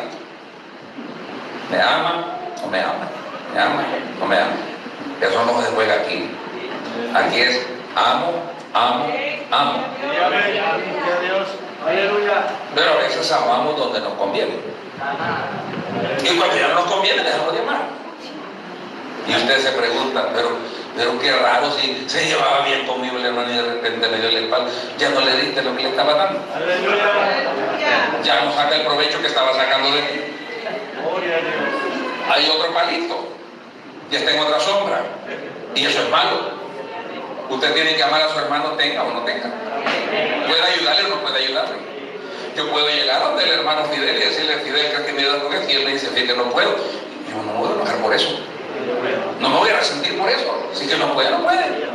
[1.71, 3.09] ¿Me ama o me ama?
[3.55, 3.85] ¿Me ama
[4.23, 4.53] o me ama?
[5.21, 6.31] Eso no se juega aquí.
[7.15, 8.33] Aquí es amo,
[8.75, 9.07] amo,
[9.51, 9.85] amo.
[12.75, 14.55] Pero a veces amamos donde nos conviene.
[16.23, 17.81] Y cuando ya no nos conviene, dejamos de amar.
[19.27, 20.57] Y ustedes se preguntan, pero,
[20.97, 24.31] pero qué raro si se llevaba bien conmigo el hermano y de repente me dio
[24.31, 24.71] la espalda.
[24.99, 26.41] Ya no le diste lo que le estaba dando.
[28.25, 30.21] Ya no saca el provecho que estaba sacando de ti.
[32.31, 33.29] Hay otro palito.
[34.11, 35.03] Y está en otra sombra.
[35.75, 36.58] Y eso es malo.
[37.51, 39.51] Usted tiene que amar a su hermano, tenga o no tenga.
[40.47, 41.77] Puede ayudarle o no puede ayudarle.
[42.57, 45.71] Yo puedo llegar donde el hermano Fidel y decirle, Fidel, que me ayuda con esto.
[45.71, 46.75] Y él me dice, fíjate, no puedo.
[47.31, 48.29] Yo no me voy a enojar por eso.
[49.41, 50.69] No me voy a resentir por eso.
[50.73, 51.89] Si que no puede, no puede.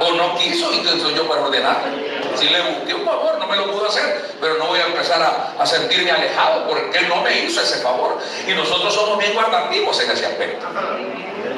[0.00, 2.20] O no quiso y entonces yo para ordenarle.
[2.34, 5.22] Si le busqué un favor, no me lo pudo hacer, pero no voy a empezar
[5.22, 8.18] a, a sentirme alejado porque él no me hizo ese favor.
[8.46, 10.66] Y nosotros somos bien guardativos en ese aspecto.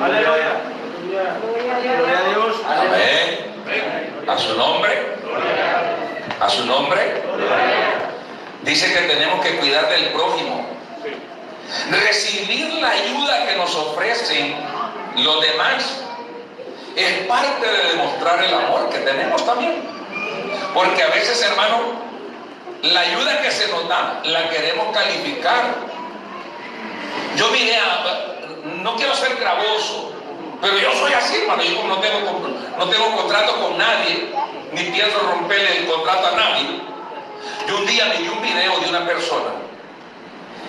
[0.00, 0.75] Aleluya.
[1.16, 2.56] Gloria a Dios.
[2.66, 4.28] Amén.
[4.28, 5.16] A su nombre.
[6.40, 7.22] A su nombre.
[8.62, 10.66] Dice que tenemos que cuidar del prójimo.
[11.90, 14.54] Recibir la ayuda que nos ofrecen
[15.16, 16.00] los demás
[16.94, 19.82] es parte de demostrar el amor que tenemos también.
[20.74, 22.06] Porque a veces, hermano,
[22.82, 25.74] la ayuda que se nos da la queremos calificar.
[27.36, 28.04] Yo vine a,
[28.82, 30.15] no quiero ser gravoso,
[30.60, 31.62] pero yo soy así, hermano.
[31.62, 32.48] Yo no tengo,
[32.78, 34.32] no tengo contrato con nadie,
[34.72, 36.80] ni pienso romperle el contrato a nadie.
[37.68, 39.50] Yo un día vi un video de una persona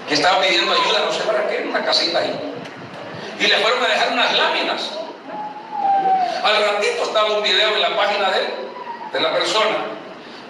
[0.08, 2.54] que estaba pidiendo ayuda, no sé para qué, en una casita ahí.
[3.40, 4.92] Y le fueron a dejar unas láminas.
[6.44, 8.48] Al ratito estaba un video en la página de él,
[9.14, 9.78] de la persona,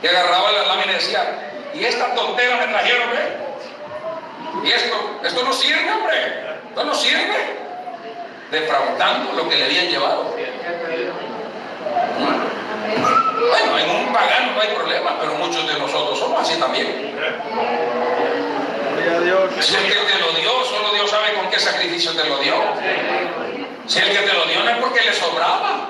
[0.02, 3.48] que agarraba las láminas y decía, y esta tontera me trajeron, ¿eh?
[4.64, 7.67] Y esto, esto no sirve, hombre, esto no sirve.
[8.52, 10.34] Defraudando lo que le habían llevado.
[13.50, 17.16] Bueno, en un pagano no hay problema, pero muchos de nosotros somos así también.
[19.60, 22.56] Si el que te lo dio, solo Dios sabe con qué sacrificio te lo dio.
[23.86, 25.90] Si el que te lo dio no es porque le sobraba.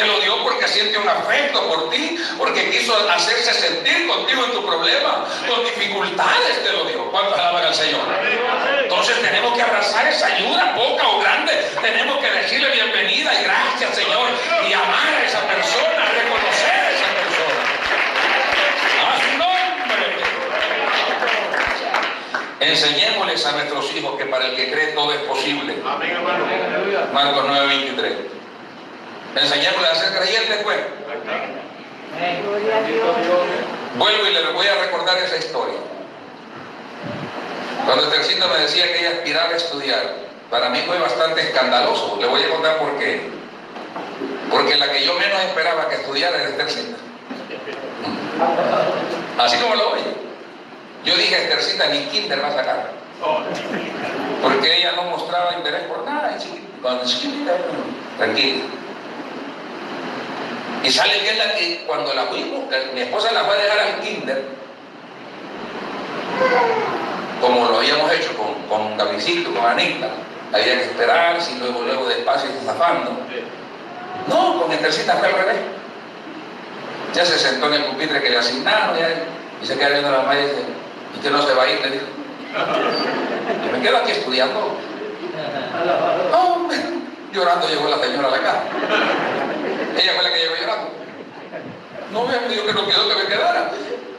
[0.00, 4.52] Te lo dio porque siente un afecto por ti, porque quiso hacerse sentir contigo en
[4.52, 7.10] tu problema, con dificultades te lo dio.
[7.10, 8.00] ¿Cuántos alaban al Señor?
[8.82, 11.52] Entonces tenemos que abrazar esa ayuda, poca o grande.
[11.82, 14.30] Tenemos que decirle bienvenida y gracias, Señor,
[14.66, 17.60] y amar a esa persona, reconocer a esa persona.
[19.04, 19.60] A su nombre.
[22.60, 25.76] Enseñémosles a nuestros hijos que para el que cree todo es posible.
[25.86, 26.46] Amén, hermano.
[27.12, 28.39] Marcos 9:23.
[29.36, 30.78] Enseñémosle a ser creyentes, pues.
[32.42, 33.16] Gloria a Dios.
[33.96, 35.78] Vuelvo y les voy a recordar esa historia.
[37.86, 40.14] Cuando Tercito me decía que ella aspiraba a estudiar,
[40.50, 42.18] para mí fue bastante escandaloso.
[42.20, 43.30] Le voy a contar por qué.
[44.50, 46.96] Porque la que yo menos esperaba que estudiara era Tercita.
[49.38, 50.14] Así como lo oye.
[51.04, 52.90] Yo dije, Tercita, ni kinder va a sacar.
[54.42, 56.36] Porque ella no mostraba interés por nada.
[56.82, 57.52] Cuando chiquita,
[58.18, 58.64] tranquila.
[60.82, 62.64] Y sale que es la que cuando la fuimos,
[62.94, 64.44] mi esposa la fue a dejar al kinder,
[67.40, 70.08] como lo habíamos hecho con, con con Anita,
[70.52, 73.12] había que esperarse y luego, luego despacio y zafando.
[74.28, 75.56] No, con Estercita fue al revés.
[77.14, 79.08] Ya se sentó en el pupitre que le asignaron ya,
[79.62, 80.64] y se queda viendo a la madre y dice,
[81.16, 81.80] ¿y que no se va a ir?
[81.80, 82.06] Le dijo.
[83.66, 84.76] Yo me quedo aquí estudiando.
[86.30, 86.68] No,
[87.32, 88.62] llorando llegó la señora a la casa.
[89.96, 90.90] Ella fue la que llegó llorando.
[92.12, 93.70] No me dijo que no quedó que me quedara.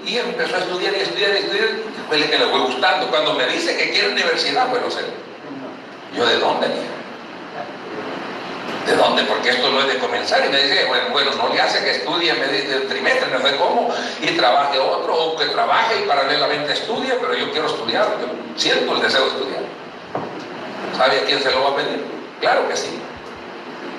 [0.05, 1.69] Y empezó a estudiar y estudiar y estudiar.
[1.97, 3.07] Después que le fue gustando.
[3.07, 5.01] Cuando me dice que quiere universidad, bueno, sé.
[6.15, 6.67] Yo, ¿de dónde?
[8.85, 9.23] ¿De dónde?
[9.23, 10.45] Porque esto no es de comenzar.
[10.45, 13.47] Y me dice, bueno, bueno no le hace que estudie en vez del trimestre, no
[13.47, 18.07] sé cómo, y trabaje otro, o que trabaje y paralelamente estudie, pero yo quiero estudiar,
[18.19, 19.61] yo siento el deseo de estudiar.
[20.97, 22.20] ¿Sabe a quién se lo va a pedir?
[22.41, 22.99] Claro que sí.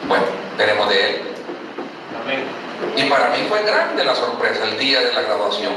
[0.09, 0.25] Bueno,
[0.57, 1.23] tenemos de él.
[2.97, 5.73] Y para mí fue grande la sorpresa el día de la graduación.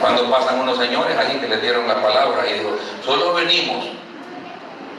[0.00, 2.70] Cuando pasan unos señores ahí que le dieron la palabra y dijo,
[3.04, 3.86] solo venimos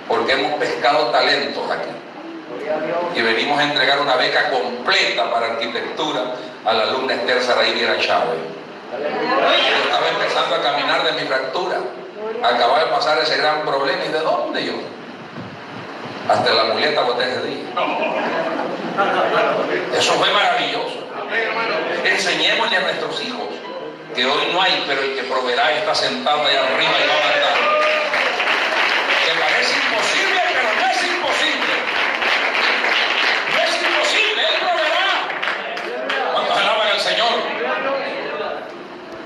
[0.07, 1.89] porque hemos pescado talentos aquí.
[3.15, 6.35] Y venimos a entregar una beca completa para arquitectura
[6.65, 8.37] a la alumna Esther Saraí Chávez.
[8.91, 11.77] Yo estaba empezando a caminar de mi fractura.
[12.43, 14.05] Acababa de pasar ese gran problema.
[14.05, 14.73] ¿Y de dónde yo?
[16.29, 17.63] Hasta la muleta boté ese día.
[19.97, 21.07] Eso fue maravilloso.
[22.03, 23.47] Enseñémosle a nuestros hijos
[24.15, 27.17] que hoy no hay, pero el que proveerá está sentado allá arriba y va a
[27.17, 27.55] matar.
[29.25, 31.73] Que parece imposible, pero no es imposible.
[33.53, 36.33] No es imposible, Él proveerá.
[36.33, 37.33] ¿Cuántos alaban al Señor?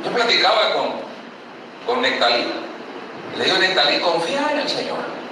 [0.04, 0.94] Yo platicaba con,
[1.86, 2.54] con Nectalí.
[3.38, 5.25] Le digo, Nectalí, confía en el Señor.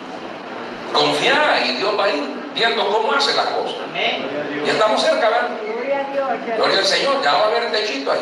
[0.94, 2.24] Confía y Dios va a ir
[2.54, 3.78] viendo cómo hace las cosas.
[4.66, 5.50] Y estamos cerca, ¿verdad?
[6.58, 8.20] Gloria al Señor, ya va a haber techito ahí.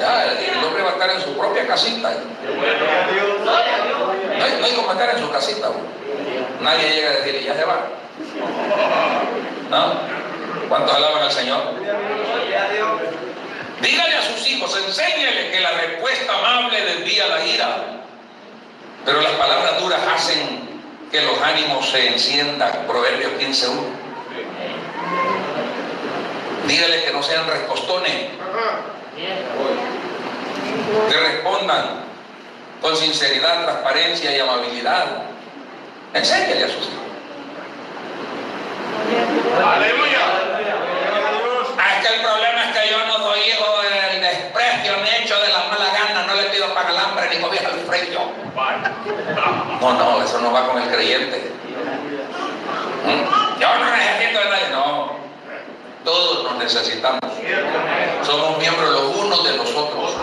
[0.00, 2.08] Ya, el hombre va a estar en su propia casita.
[2.08, 2.16] Ahí.
[3.44, 5.68] No hay, no hay como estar en su casita.
[6.60, 7.86] Nadie llega a decirle, ya se va.
[9.70, 9.94] ¿No?
[10.68, 11.62] ¿Cuántos alaban al Señor?
[13.80, 17.76] Dígale a sus hijos, enséñele que la respuesta amable desvía la ira.
[19.04, 20.71] Pero las palabras duras hacen
[21.12, 22.86] que los ánimos se enciendan.
[22.86, 24.02] Proverbios 15.1.
[26.66, 28.30] Dígale que no sean respostones.
[31.10, 32.02] Que respondan
[32.80, 35.04] con sinceridad, transparencia y amabilidad.
[36.14, 37.02] Enséñale a sus hijos.
[39.64, 40.20] Aleluya.
[41.76, 45.48] Es que el problema es que yo no doy hijo del desprecio ni hecho de
[45.48, 46.48] la mala gana, no le
[47.22, 48.20] hambre ni cobija al frío.
[49.80, 51.52] No, no, eso no va con el creyente.
[53.04, 53.60] ¿Mm?
[53.60, 55.12] Yo no necesito de nadie, no.
[56.04, 57.20] Todos nos necesitamos.
[58.22, 60.16] Somos miembros los unos de los otros.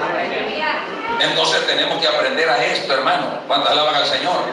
[1.19, 3.39] Entonces tenemos que aprender a esto, hermano.
[3.47, 4.43] Cuando alaban al Señor.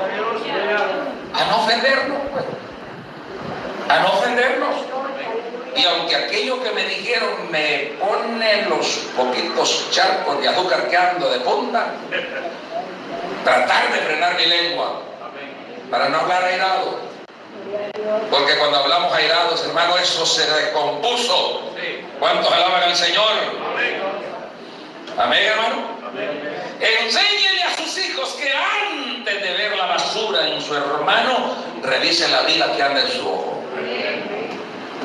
[1.35, 2.45] A no ofendernos, pues.
[3.89, 4.75] A no ofendernos.
[5.77, 11.31] Y aunque aquello que me dijeron me pone los poquitos charcos de azúcar que ando
[11.31, 11.93] de punta,
[13.45, 15.03] tratar de frenar mi lengua
[15.91, 16.99] para no hablar airado.
[18.31, 21.63] Porque cuando hablamos airados, hermano, eso se descompuso.
[22.19, 23.33] ¿Cuántos alaban al Señor?
[25.19, 25.97] Amén, hermano.
[26.81, 32.43] Enséñele a sus hijos que antes de ver la basura en su hermano, revise la
[32.43, 33.63] vida que anda en su ojo.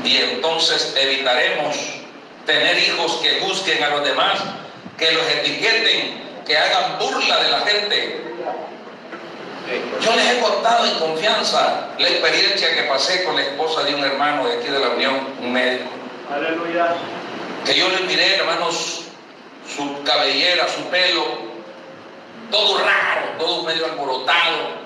[0.04, 1.76] Y entonces evitaremos
[2.46, 4.40] tener hijos que juzguen a los demás,
[4.98, 8.22] que los etiqueten, que hagan burla de la gente.
[10.02, 14.04] Yo les he contado en confianza la experiencia que pasé con la esposa de un
[14.04, 15.90] hermano de aquí de la Unión, un médico.
[16.34, 16.96] Aleluya.
[17.66, 19.04] Que yo le miré, hermanos,
[19.76, 21.24] su cabellera, su pelo,
[22.50, 24.82] todo raro, todo medio alborotado.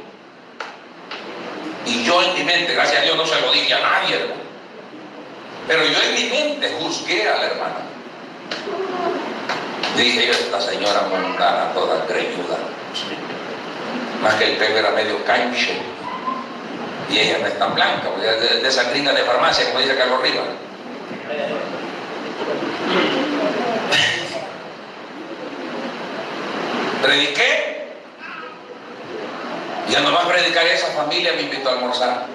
[1.85, 4.44] Y yo en mi mente, gracias a Dios no se lo dije a nadie, hermano.
[5.67, 7.75] Pero yo en mi mente juzgué a la hermana.
[9.97, 12.57] Dije yo, esta señora mundana, toda greñuda.
[14.21, 15.77] Más que el pelo era medio canche.
[17.09, 20.45] Y ella no es tan blanca, de, de esa de farmacia, como dice Carlos Rivas.
[27.01, 27.85] Prediqué.
[29.87, 32.25] Y nomás predicar esa familia me invitó a almorzar.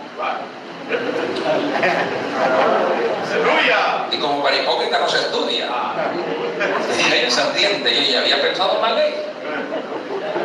[4.12, 5.68] Y como para hipócrita no se estudia.
[7.28, 9.22] Se entiende, y ella había pensado mal ella.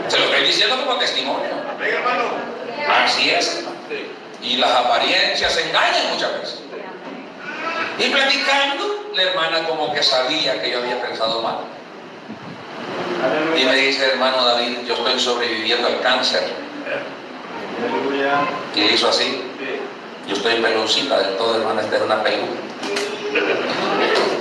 [0.08, 1.50] Se lo estoy diciendo como testimonio.
[1.82, 2.24] Hermano.
[2.88, 3.66] Así es.
[4.42, 6.60] Y las apariencias engañan muchas veces.
[7.98, 11.58] Y platicando, la hermana como que sabía que yo había pensado mal.
[13.58, 16.44] Y me dice, hermano David, yo estoy sobreviviendo al cáncer.
[18.76, 19.42] Y hizo así.
[20.28, 22.60] Yo estoy peloncita del todo, hermana, esta es una peluca.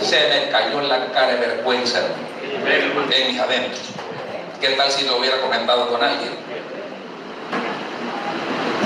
[0.03, 3.81] Se me cayó en la cara de vergüenza hermano, en mis adentros.
[4.61, 6.31] ¿Qué tal si lo hubiera comentado con alguien?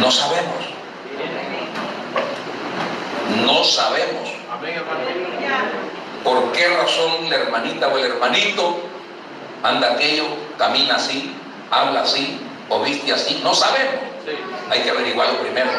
[0.01, 0.65] No sabemos.
[3.45, 4.31] No sabemos.
[4.65, 5.05] Hermano.
[6.25, 8.81] ¿Por qué razón la hermanita o el hermanito
[9.63, 10.25] anda aquello,
[10.57, 11.33] camina así,
[11.71, 13.41] habla así o viste así?
[13.45, 14.03] No sabemos.
[14.71, 15.71] Hay que averiguarlo primero.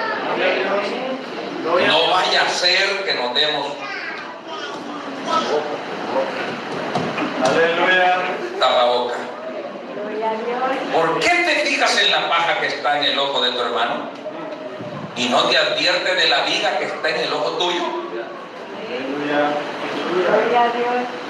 [2.29, 3.73] Vaya a ser que nos demos
[7.43, 8.17] Aleluya.
[8.85, 9.15] boca.
[10.93, 14.11] ¿Por qué te fijas en la paja que está en el ojo de tu hermano?
[15.15, 17.83] Y no te advierte de la viga que está en el ojo tuyo.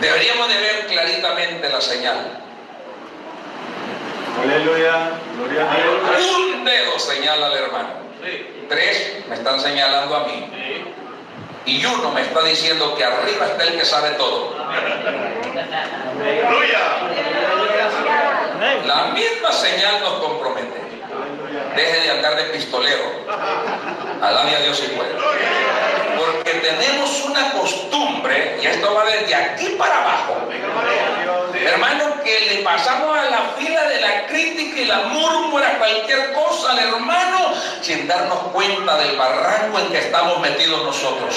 [0.02, 2.42] Deberíamos de ver claritamente la señal.
[4.44, 5.12] Aleluya.
[5.38, 6.28] Gloria a Dios.
[6.40, 8.09] Un dedo señala al hermano.
[8.68, 10.50] Tres me están señalando a mí.
[11.66, 14.56] Y uno me está diciendo que arriba está el que sabe todo.
[18.86, 20.80] La misma señal nos compromete.
[21.76, 23.04] Deje de andar de pistolero.
[24.22, 25.14] Alabe a Dios y puede.
[26.18, 30.50] Porque tenemos una costumbre, y esto va desde aquí para abajo,
[31.68, 36.72] hermano, que le pasamos a la fila de la crítica y la murmura cualquier cosa
[36.72, 41.36] al hermano sin darnos cuenta del barranco en que estamos metidos nosotros.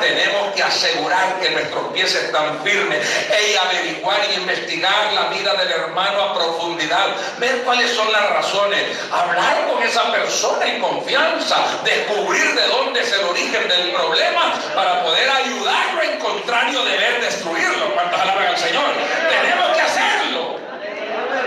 [0.00, 5.70] Tenemos que asegurar que nuestros pies están firmes y averiguar y investigar la vida del
[5.72, 7.08] hermano a profundidad,
[7.38, 8.82] ver cuáles son las razones,
[9.12, 15.02] hablar con esa persona en confianza, descubrir de dónde es el origen del problema para
[15.02, 17.94] poder ayudarlo en contrario de ver destruirlo.
[17.94, 18.90] ¿Cuántas alaban al Señor?
[19.28, 20.56] Tenemos que hacerlo.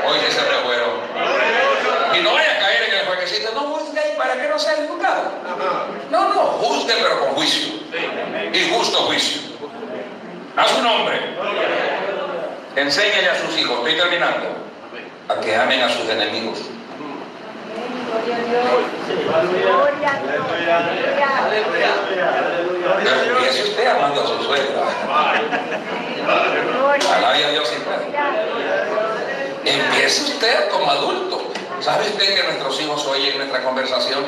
[0.07, 0.93] Oye, ese revuelo.
[2.17, 5.31] Y no vaya a caer en el jueguecito, no juzgue para que no sea educado.
[6.11, 7.73] No, no, juzgue pero con juicio.
[8.53, 9.41] Y justo juicio.
[10.55, 11.19] A su nombre.
[12.75, 14.47] Enséñele a sus hijos, estoy terminando,
[15.29, 16.59] a que amen a sus enemigos.
[23.03, 24.83] Pero empiece usted amando a su suegra.
[27.15, 31.53] Alabe a Dios y Empiece usted como adulto.
[31.79, 34.25] ¿Sabe usted que nuestros hijos oyen nuestra conversación?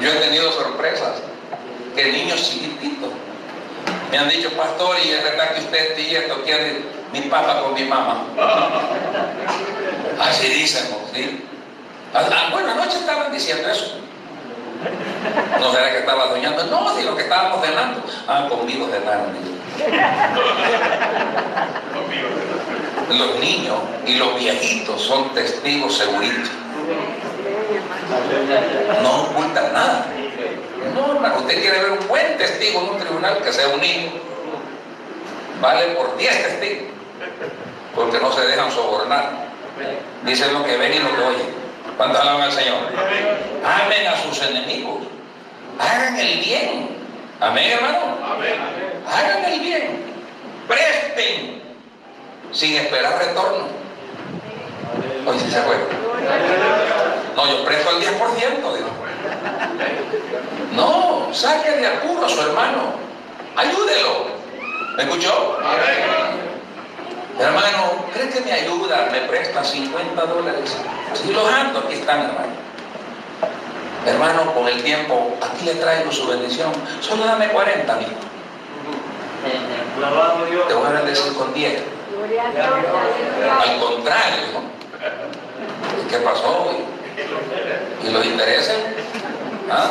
[0.00, 1.22] Yo he tenido sorpresas
[1.94, 3.10] que niños chiquititos
[4.12, 6.82] me han dicho, pastor, y es verdad que usted y esto quiere
[7.14, 8.26] mi papá con mi mamá.
[10.20, 11.42] Así dicen, ¿sí?
[12.12, 13.96] Ah, ah, bueno, anoche estaban diciendo eso.
[15.60, 16.64] ¿No será que estaba soñando?
[16.66, 18.02] No, si lo que estábamos cenando.
[18.26, 19.32] Ah, conmigo cenaron.
[23.10, 26.50] Los niños y los viejitos son testigos seguritos.
[29.02, 30.06] No ocultan nada.
[30.94, 34.10] No, hermano, usted quiere ver un buen testigo en un tribunal que sea un niño.
[35.60, 36.88] Vale por 10 testigos.
[37.94, 39.30] Porque no se dejan sobornar.
[40.24, 41.61] Dicen lo que ven y lo que oyen.
[41.96, 42.78] ¿Cuánto alaban al Señor?
[43.64, 45.02] Amen a sus enemigos.
[45.78, 46.96] Hagan el bien.
[47.40, 48.18] Amén, hermano.
[49.06, 50.04] Hagan el bien.
[50.68, 51.62] Presten
[52.52, 53.66] sin esperar retorno.
[55.26, 55.86] Oye, ¿se acuerdan?
[57.36, 58.90] No, yo presto el 10%, digo.
[60.74, 62.92] No, saque de apuro a su hermano.
[63.56, 64.26] Ayúdelo.
[64.96, 65.58] ¿Me escuchó?
[67.42, 69.08] Hermano, ¿cree que me ayuda?
[69.10, 70.76] Me presta 50 dólares.
[71.14, 72.52] Si los ando, aquí están, hermano.
[74.06, 76.70] Hermano, con el tiempo, aquí le traigo su bendición.
[77.00, 78.08] Solo dame 40 mil.
[80.68, 81.82] Te voy a bendecir con 10.
[83.60, 86.08] Al contrario, ¿no?
[86.08, 86.70] ¿Qué pasó?
[88.06, 88.76] ¿Y los intereses?
[89.68, 89.90] ¿Ah?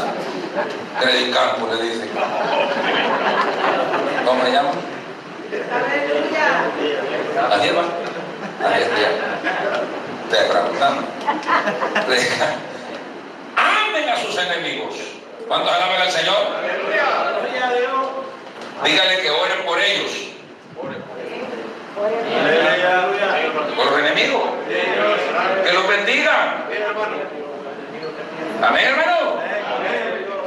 [1.01, 2.09] Credit Campo le dice.
[4.25, 5.00] ¿Cómo le llaman?
[7.49, 7.83] La hierba.
[10.29, 11.03] Te preguntando.
[13.57, 14.95] Amen a sus enemigos.
[15.47, 16.37] ¿Cuántos alaban al Señor?
[18.85, 20.11] Dígale que oren por ellos.
[23.75, 24.49] Por los enemigos.
[25.65, 26.65] Que los bendiga.
[28.63, 29.41] Amén, hermano.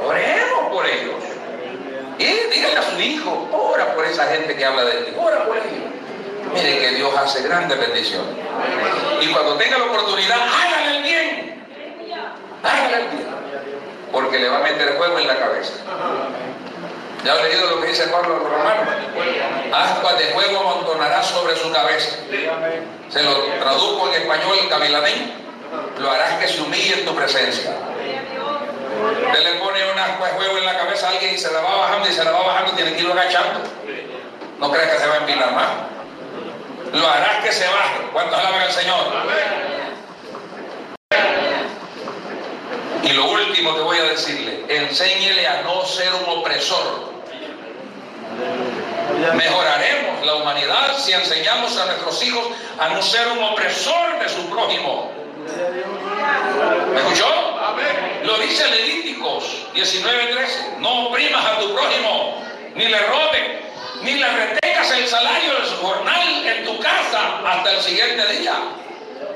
[0.03, 1.34] Oremos por ellos.
[2.17, 5.57] Y díganle a su hijo, ora por esa gente que habla de ti, ora por
[5.57, 5.95] ellos.
[6.53, 8.35] Mire que Dios hace grandes bendiciones.
[9.21, 11.65] Y cuando tenga la oportunidad, hágale el bien.
[12.63, 13.27] Hágale el bien.
[14.11, 15.73] Porque le va a meter fuego en la cabeza.
[17.25, 18.87] ¿Ya ha leído lo que dice Pablo romanos?
[19.73, 22.17] Ascuas de fuego amontonará sobre su cabeza.
[23.09, 25.33] Se lo traduzco en español en cabiladín.
[25.99, 27.73] Lo harás que se humille en tu presencia.
[29.27, 30.03] Usted le pone una
[30.35, 32.47] juego en la cabeza a alguien y se la va bajando y se la va
[32.47, 33.59] bajando, tiene que irlo agachando.
[34.59, 35.69] No crees que se va a empinar más.
[36.93, 38.01] Lo harás que se baje.
[38.13, 38.97] ¿Cuántos alaban al Señor?
[43.03, 47.13] Y lo último que voy a decirle, enséñele a no ser un opresor.
[49.35, 52.47] Mejoraremos la humanidad si enseñamos a nuestros hijos
[52.79, 55.11] a no ser un opresor de su prójimo.
[56.93, 57.44] ¿Me escuchó?
[58.25, 60.77] Lo dice Levíticos 19:13.
[60.79, 62.43] No oprimas a tu prójimo,
[62.75, 63.43] ni le robes,
[64.01, 68.53] ni le retengas el salario de su jornal en tu casa hasta el siguiente día.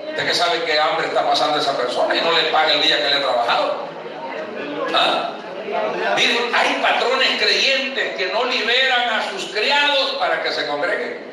[0.09, 2.97] Usted que sabe qué hambre está pasando esa persona y no le paga el día
[2.97, 3.87] que le ha trabajado.
[4.93, 5.35] ¿Ah?
[6.53, 11.29] Hay patrones creyentes que no liberan a sus criados para que se congreguen.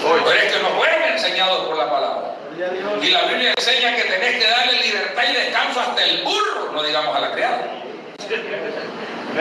[0.00, 2.34] Pero es que no fueron enseñados por la palabra.
[2.58, 6.82] Y la Biblia enseña que tenés que darle libertad y descanso hasta el burro, no
[6.82, 7.60] digamos a la criada.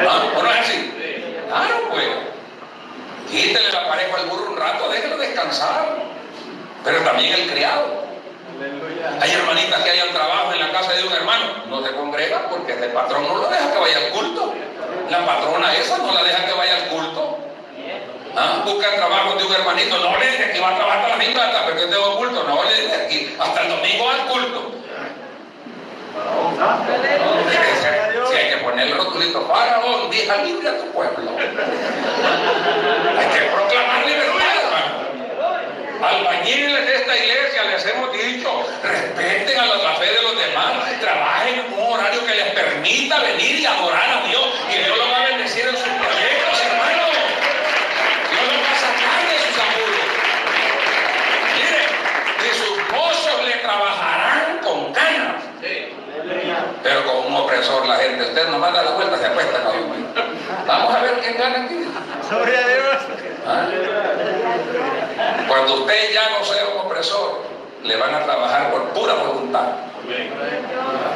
[0.07, 0.23] ¿Ah?
[0.35, 0.93] ¿O no es así?
[1.47, 2.07] Claro, pues.
[3.31, 5.97] Quítele la pareja al burro un rato, déjelo descansar.
[6.83, 8.05] Pero también el criado.
[9.19, 12.73] Hay hermanitas que hayan trabajo en la casa de un hermano, no se congregan porque
[12.73, 14.53] el patrón no lo deja que vaya al culto.
[15.09, 17.36] La patrona esa no la deja que vaya al culto.
[18.37, 18.61] ¿Ah?
[18.63, 21.45] Busca trabajo de un hermanito, no le dice que va a trabajar hasta la misma
[21.45, 24.71] hasta porque tengo culto, no le dice aquí, hasta el domingo al culto.
[28.29, 31.31] Si hay que poner el rotulito, faraón, deja libre a tu pueblo.
[33.17, 34.47] Hay que proclamar libertad.
[36.01, 41.59] Albañiles de esta iglesia les hemos dicho, respeten a la, fe de los demás, trabajen
[41.59, 44.47] en un horario que les permita venir y adorar a Dios.
[44.69, 47.07] Y Dios lo va a bendecir en sus proyectos, hermano.
[48.29, 50.05] Dios lo va a sacar de sus apuros.
[51.55, 51.89] Miren,
[52.45, 55.43] y sus pozos le trabajarán con ganas.
[56.83, 57.03] Pero
[57.57, 59.59] opresor la gente, usted no manda la vuelta, se apuesta.
[60.67, 61.85] Vamos a ver quién gana aquí.
[62.29, 62.97] Gloria a Dios.
[63.47, 63.65] ¿Ah?
[65.47, 67.41] Cuando usted ya no sea un opresor,
[67.83, 69.69] le van a trabajar por pura voluntad.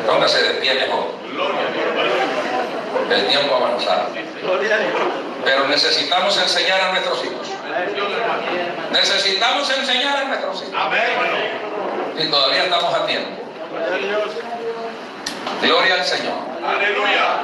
[0.07, 1.05] Póngase de pie mejor.
[3.11, 4.07] El tiempo avanzado.
[5.43, 7.47] Pero necesitamos enseñar a nuestros hijos.
[8.91, 10.73] Necesitamos enseñar a nuestros hijos.
[12.18, 13.41] Y todavía estamos a tiempo.
[15.61, 16.34] Gloria al Señor.
[16.65, 17.41] Aleluya.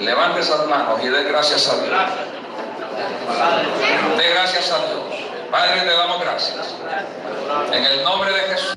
[0.00, 1.90] Levante esas manos y dé gracias a Dios.
[4.16, 5.26] Dé gracias a Dios.
[5.50, 6.74] Padre, te damos gracias.
[7.72, 8.76] En el nombre de Jesús.